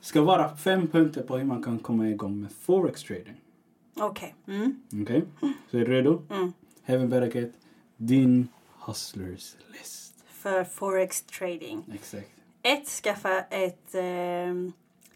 [0.00, 3.36] ska vara fem punkter på hur man kan komma igång med forex trading.
[3.94, 4.34] Okej.
[4.46, 4.82] Mm.
[5.02, 5.24] Okej?
[5.70, 6.22] Så är du redo?
[6.30, 6.52] Mm.
[6.82, 7.52] Heaven Baraket,
[7.96, 8.48] din
[8.86, 10.24] hustlers list.
[10.26, 11.84] För forex trading.
[11.94, 12.28] Exakt.
[12.62, 14.02] Ett, skaffa ett eh,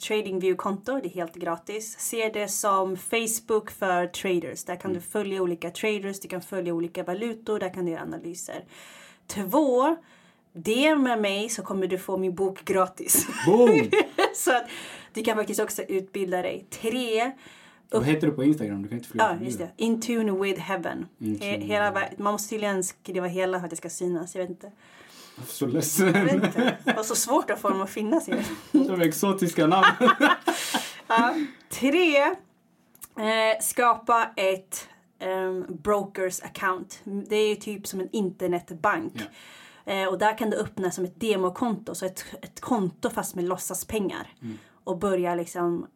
[0.00, 1.00] TradingView-konto.
[1.02, 1.96] Det är helt gratis.
[1.98, 4.64] Se det som Facebook för traders.
[4.64, 8.02] Där kan du följa olika traders, du kan följa olika valutor, där kan du göra
[8.02, 8.64] analyser.
[9.26, 9.96] Två,
[10.52, 13.26] DM med mig så kommer du få min bok gratis.
[13.46, 13.90] Boom!
[14.34, 14.64] så att
[15.12, 16.66] du kan faktiskt också utbilda dig.
[16.70, 17.32] Tre,
[17.90, 18.82] Vad heter du på Instagram?
[18.82, 19.70] Du kan inte flyga Ja, just det.
[19.76, 21.06] In tune with heaven.
[21.18, 24.34] Tune hela, man måste tydligen skriva hela för att det ska synas.
[24.34, 24.72] Jag vet inte.
[25.46, 26.14] Så ledsen.
[26.14, 26.76] Jag vet inte.
[26.84, 28.28] Det var så svårt att få dem att finnas.
[28.28, 28.42] ju.
[28.72, 29.86] De exotiska namn.
[31.08, 31.34] Ja.
[31.70, 32.16] Tre.
[33.18, 37.00] Eh, skapa ett ehm, brokers account.
[37.04, 39.12] Det är typ som en internetbank.
[39.84, 41.94] Eh, och där kan du öppna som ett demokonto.
[41.94, 44.34] Så ett, ett konto fast med låtsaspengar.
[44.84, 45.86] Och börja liksom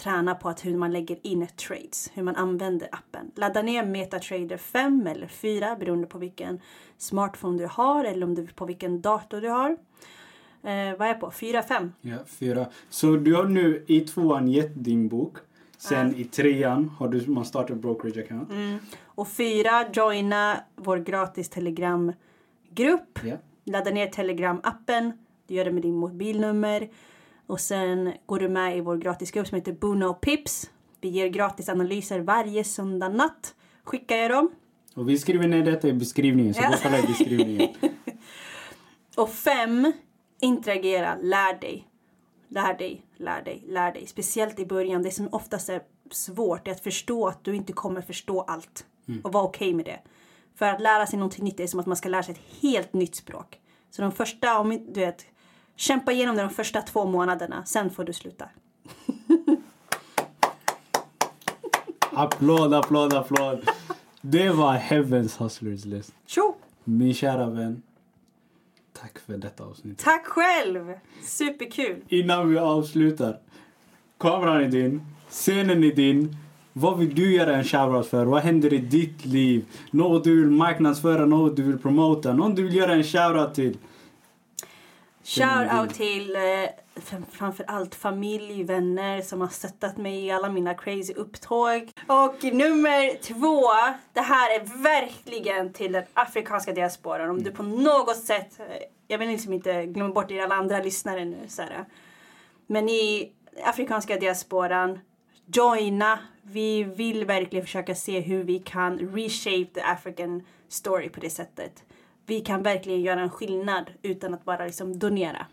[0.00, 2.10] träna på att hur man lägger in trades.
[2.14, 3.30] Hur man använder appen.
[3.34, 6.60] Ladda ner MetaTrader 5 eller 4 beroende på vilken
[6.98, 9.70] smartphone du har eller om du, på vilken dator du har.
[10.62, 11.30] Eh, vad är jag på?
[11.30, 11.92] 4, 5?
[12.00, 12.66] Ja, fyra.
[12.90, 15.36] Så du har nu i tvåan gett din bok.
[15.78, 18.50] Sen i trean har du, man startat brokerage account.
[19.04, 23.18] Och fyra, joina vår gratis telegramgrupp.
[23.24, 23.36] Ja.
[23.64, 25.12] Ladda ner telegramappen.
[25.46, 26.88] Du gör det med din mobilnummer.
[27.50, 30.70] Och sen går du med i vår gratisgrupp som heter Buno Pips.
[31.00, 33.54] Vi ger gratis analyser varje söndag natt.
[33.84, 34.50] Skickar jag dem.
[34.94, 37.68] Och vi skriver ner detta i beskrivningen, så gå och kolla i beskrivningen.
[39.16, 39.92] Och fem,
[40.40, 41.88] interagera, lär dig.
[42.48, 44.06] Lär dig, lär dig, lär dig.
[44.06, 45.02] Speciellt i början.
[45.02, 48.86] Det som oftast är svårt är att förstå att du inte kommer förstå allt.
[49.22, 50.00] Och vara okej med det.
[50.54, 52.92] För att lära sig någonting nytt är som att man ska lära sig ett helt
[52.92, 53.60] nytt språk.
[53.90, 55.26] Så de första, om du vet,
[55.80, 57.64] kämpa igenom det de första två månaderna.
[57.64, 58.48] Sen får du sluta.
[62.12, 63.68] Applåd, applåd, applåd.
[64.20, 66.14] Det var Heavens Hustlers list.
[66.26, 66.56] Tjo!
[66.84, 67.82] Min kära vän.
[68.92, 69.98] Tack för detta avsnitt.
[69.98, 70.94] Tack själv!
[71.22, 72.02] Superkul!
[72.08, 73.38] Innan vi avslutar.
[74.18, 75.06] Kameran är din.
[75.28, 76.36] Scenen är din.
[76.72, 78.24] Vad vill du göra en shoutout för?
[78.24, 79.64] Vad händer i ditt liv?
[79.90, 83.76] Något du vill marknadsföra, något du vill promota, någon du vill göra en shoutout till.
[85.24, 86.42] Shout out till eh,
[87.02, 91.90] fram- framför allt familj, vänner som har stöttat mig i alla mina crazy upptåg.
[92.06, 93.62] Och nummer två,
[94.12, 97.30] det här är verkligen till den afrikanska diasporan.
[97.30, 98.76] Om du på något sätt, eh,
[99.08, 101.36] jag vill liksom inte glömma bort er alla andra lyssnare nu.
[101.58, 101.84] Här.
[102.66, 103.32] Men i
[103.64, 104.98] afrikanska diasporan,
[105.54, 106.18] joina.
[106.42, 111.84] Vi vill verkligen försöka se hur vi kan reshape the African story på det sättet.
[112.26, 115.46] Vi kan verkligen göra en skillnad utan att bara liksom donera.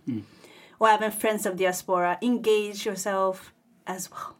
[0.71, 3.51] Och även Friends of Diaspora, engage yourself
[3.85, 4.37] as well.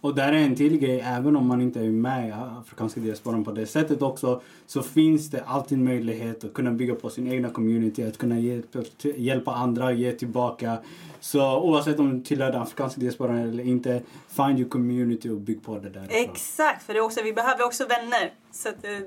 [0.00, 3.44] Och där är en till grej, även om man inte är med i afrikanska diasporan
[3.44, 7.50] på det sättet också, så finns det alltid möjlighet att kunna bygga på sin egna
[7.50, 8.82] community, att kunna hjälpa,
[9.16, 10.78] hjälpa andra, ge tillbaka.
[11.20, 15.62] Så oavsett om du tillhör den afrikanska diasporan eller inte, find your community och bygg
[15.62, 16.06] på det där.
[16.10, 18.32] Exakt, för det också, vi behöver också vänner.
[18.50, 18.98] Så att det,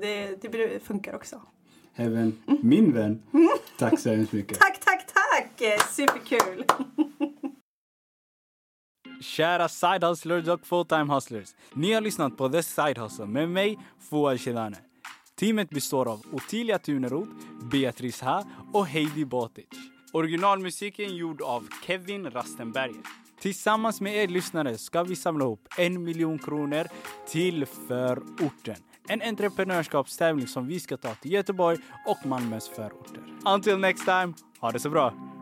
[0.42, 1.40] det, det funkar också.
[1.96, 3.22] Även min vän,
[3.78, 4.58] tack så hemskt mycket.
[4.60, 5.82] Tack, tack, tack!
[5.90, 6.64] Superkul!
[9.20, 11.54] Kära side hustlers och fulltime hustlers.
[11.72, 13.78] Ni har lyssnat på The Side Hustle med mig,
[14.10, 14.76] Fouad Shedane.
[15.40, 17.30] Teamet består av Ottilia Tuneroth,
[17.72, 19.66] Beatrice Ha och Heidi Botic.
[20.12, 23.02] Originalmusiken gjord av Kevin Rastenberger.
[23.40, 26.86] Tillsammans med er lyssnare ska vi samla ihop en miljon kronor
[27.28, 28.76] till förorten.
[29.08, 33.22] En entreprenörskapstävling som vi ska ta till Göteborg och Malmös förorter.
[33.46, 35.33] Until next time, ha det så bra!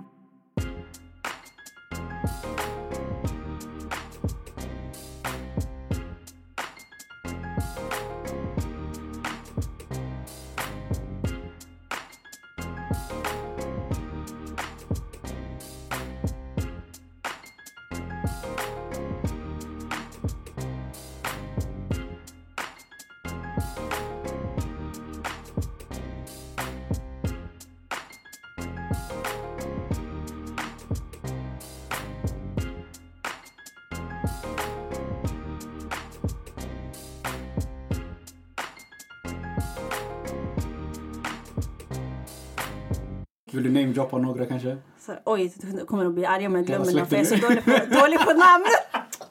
[44.12, 44.76] Namedroppa några kanske?
[45.06, 47.36] Så, oj, du kommer nog bli arg om jag glömmer någon för jag är så
[47.36, 48.64] dålig på, dålig på namn.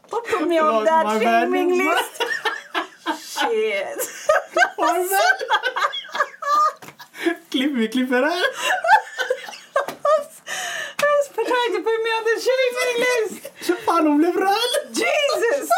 [0.09, 2.23] Put me on Förlåt, that shaming list.
[3.19, 4.11] Shit.
[7.49, 8.41] Klipp, vi klipper här!
[11.37, 13.41] I'm trying to put me on the shaming list.
[13.85, 14.73] Fan, hon blev röd!
[14.89, 15.69] Jesus!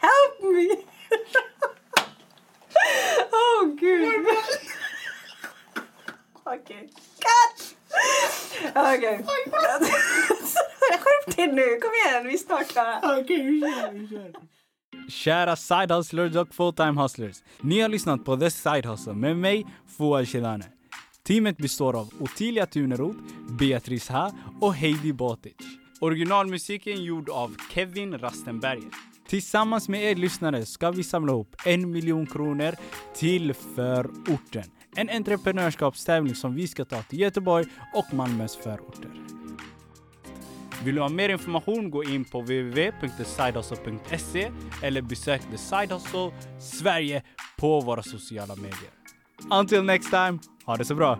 [0.00, 0.76] Help me!
[3.32, 4.26] oh, gud.
[6.44, 6.90] Okej.
[7.20, 7.74] Cut!
[9.14, 9.22] Okej.
[11.00, 11.78] Skärp dig nu.
[11.80, 13.20] Kom igen, vi är snart klara.
[13.20, 14.32] Okej, vi kör, vi kör.
[15.08, 17.36] Kära side hustlers och full-time hustlers.
[17.60, 19.66] Ni har lyssnat på The Side Hustle med mig,
[19.98, 20.64] Fouad Shedane.
[21.26, 23.18] Teamet består av Ottilia Tuneroth,
[23.58, 25.56] Beatrice Ha och Heidi Botic.
[26.00, 28.90] Originalmusiken gjord av Kevin Rastenberger.
[29.28, 32.74] Tillsammans med er lyssnare ska vi samla ihop en miljon kronor
[33.14, 34.64] till förorten.
[34.96, 39.10] En entreprenörskapstävling som vi ska ta till Göteborg och Malmös förorter.
[40.84, 44.50] Vill du ha mer information gå in på www.thesidehustle.se
[44.82, 46.30] eller besök The Side Hustle
[46.60, 47.22] Sverige
[47.56, 48.90] på våra sociala medier.
[49.50, 51.18] Until next time, ha det så bra!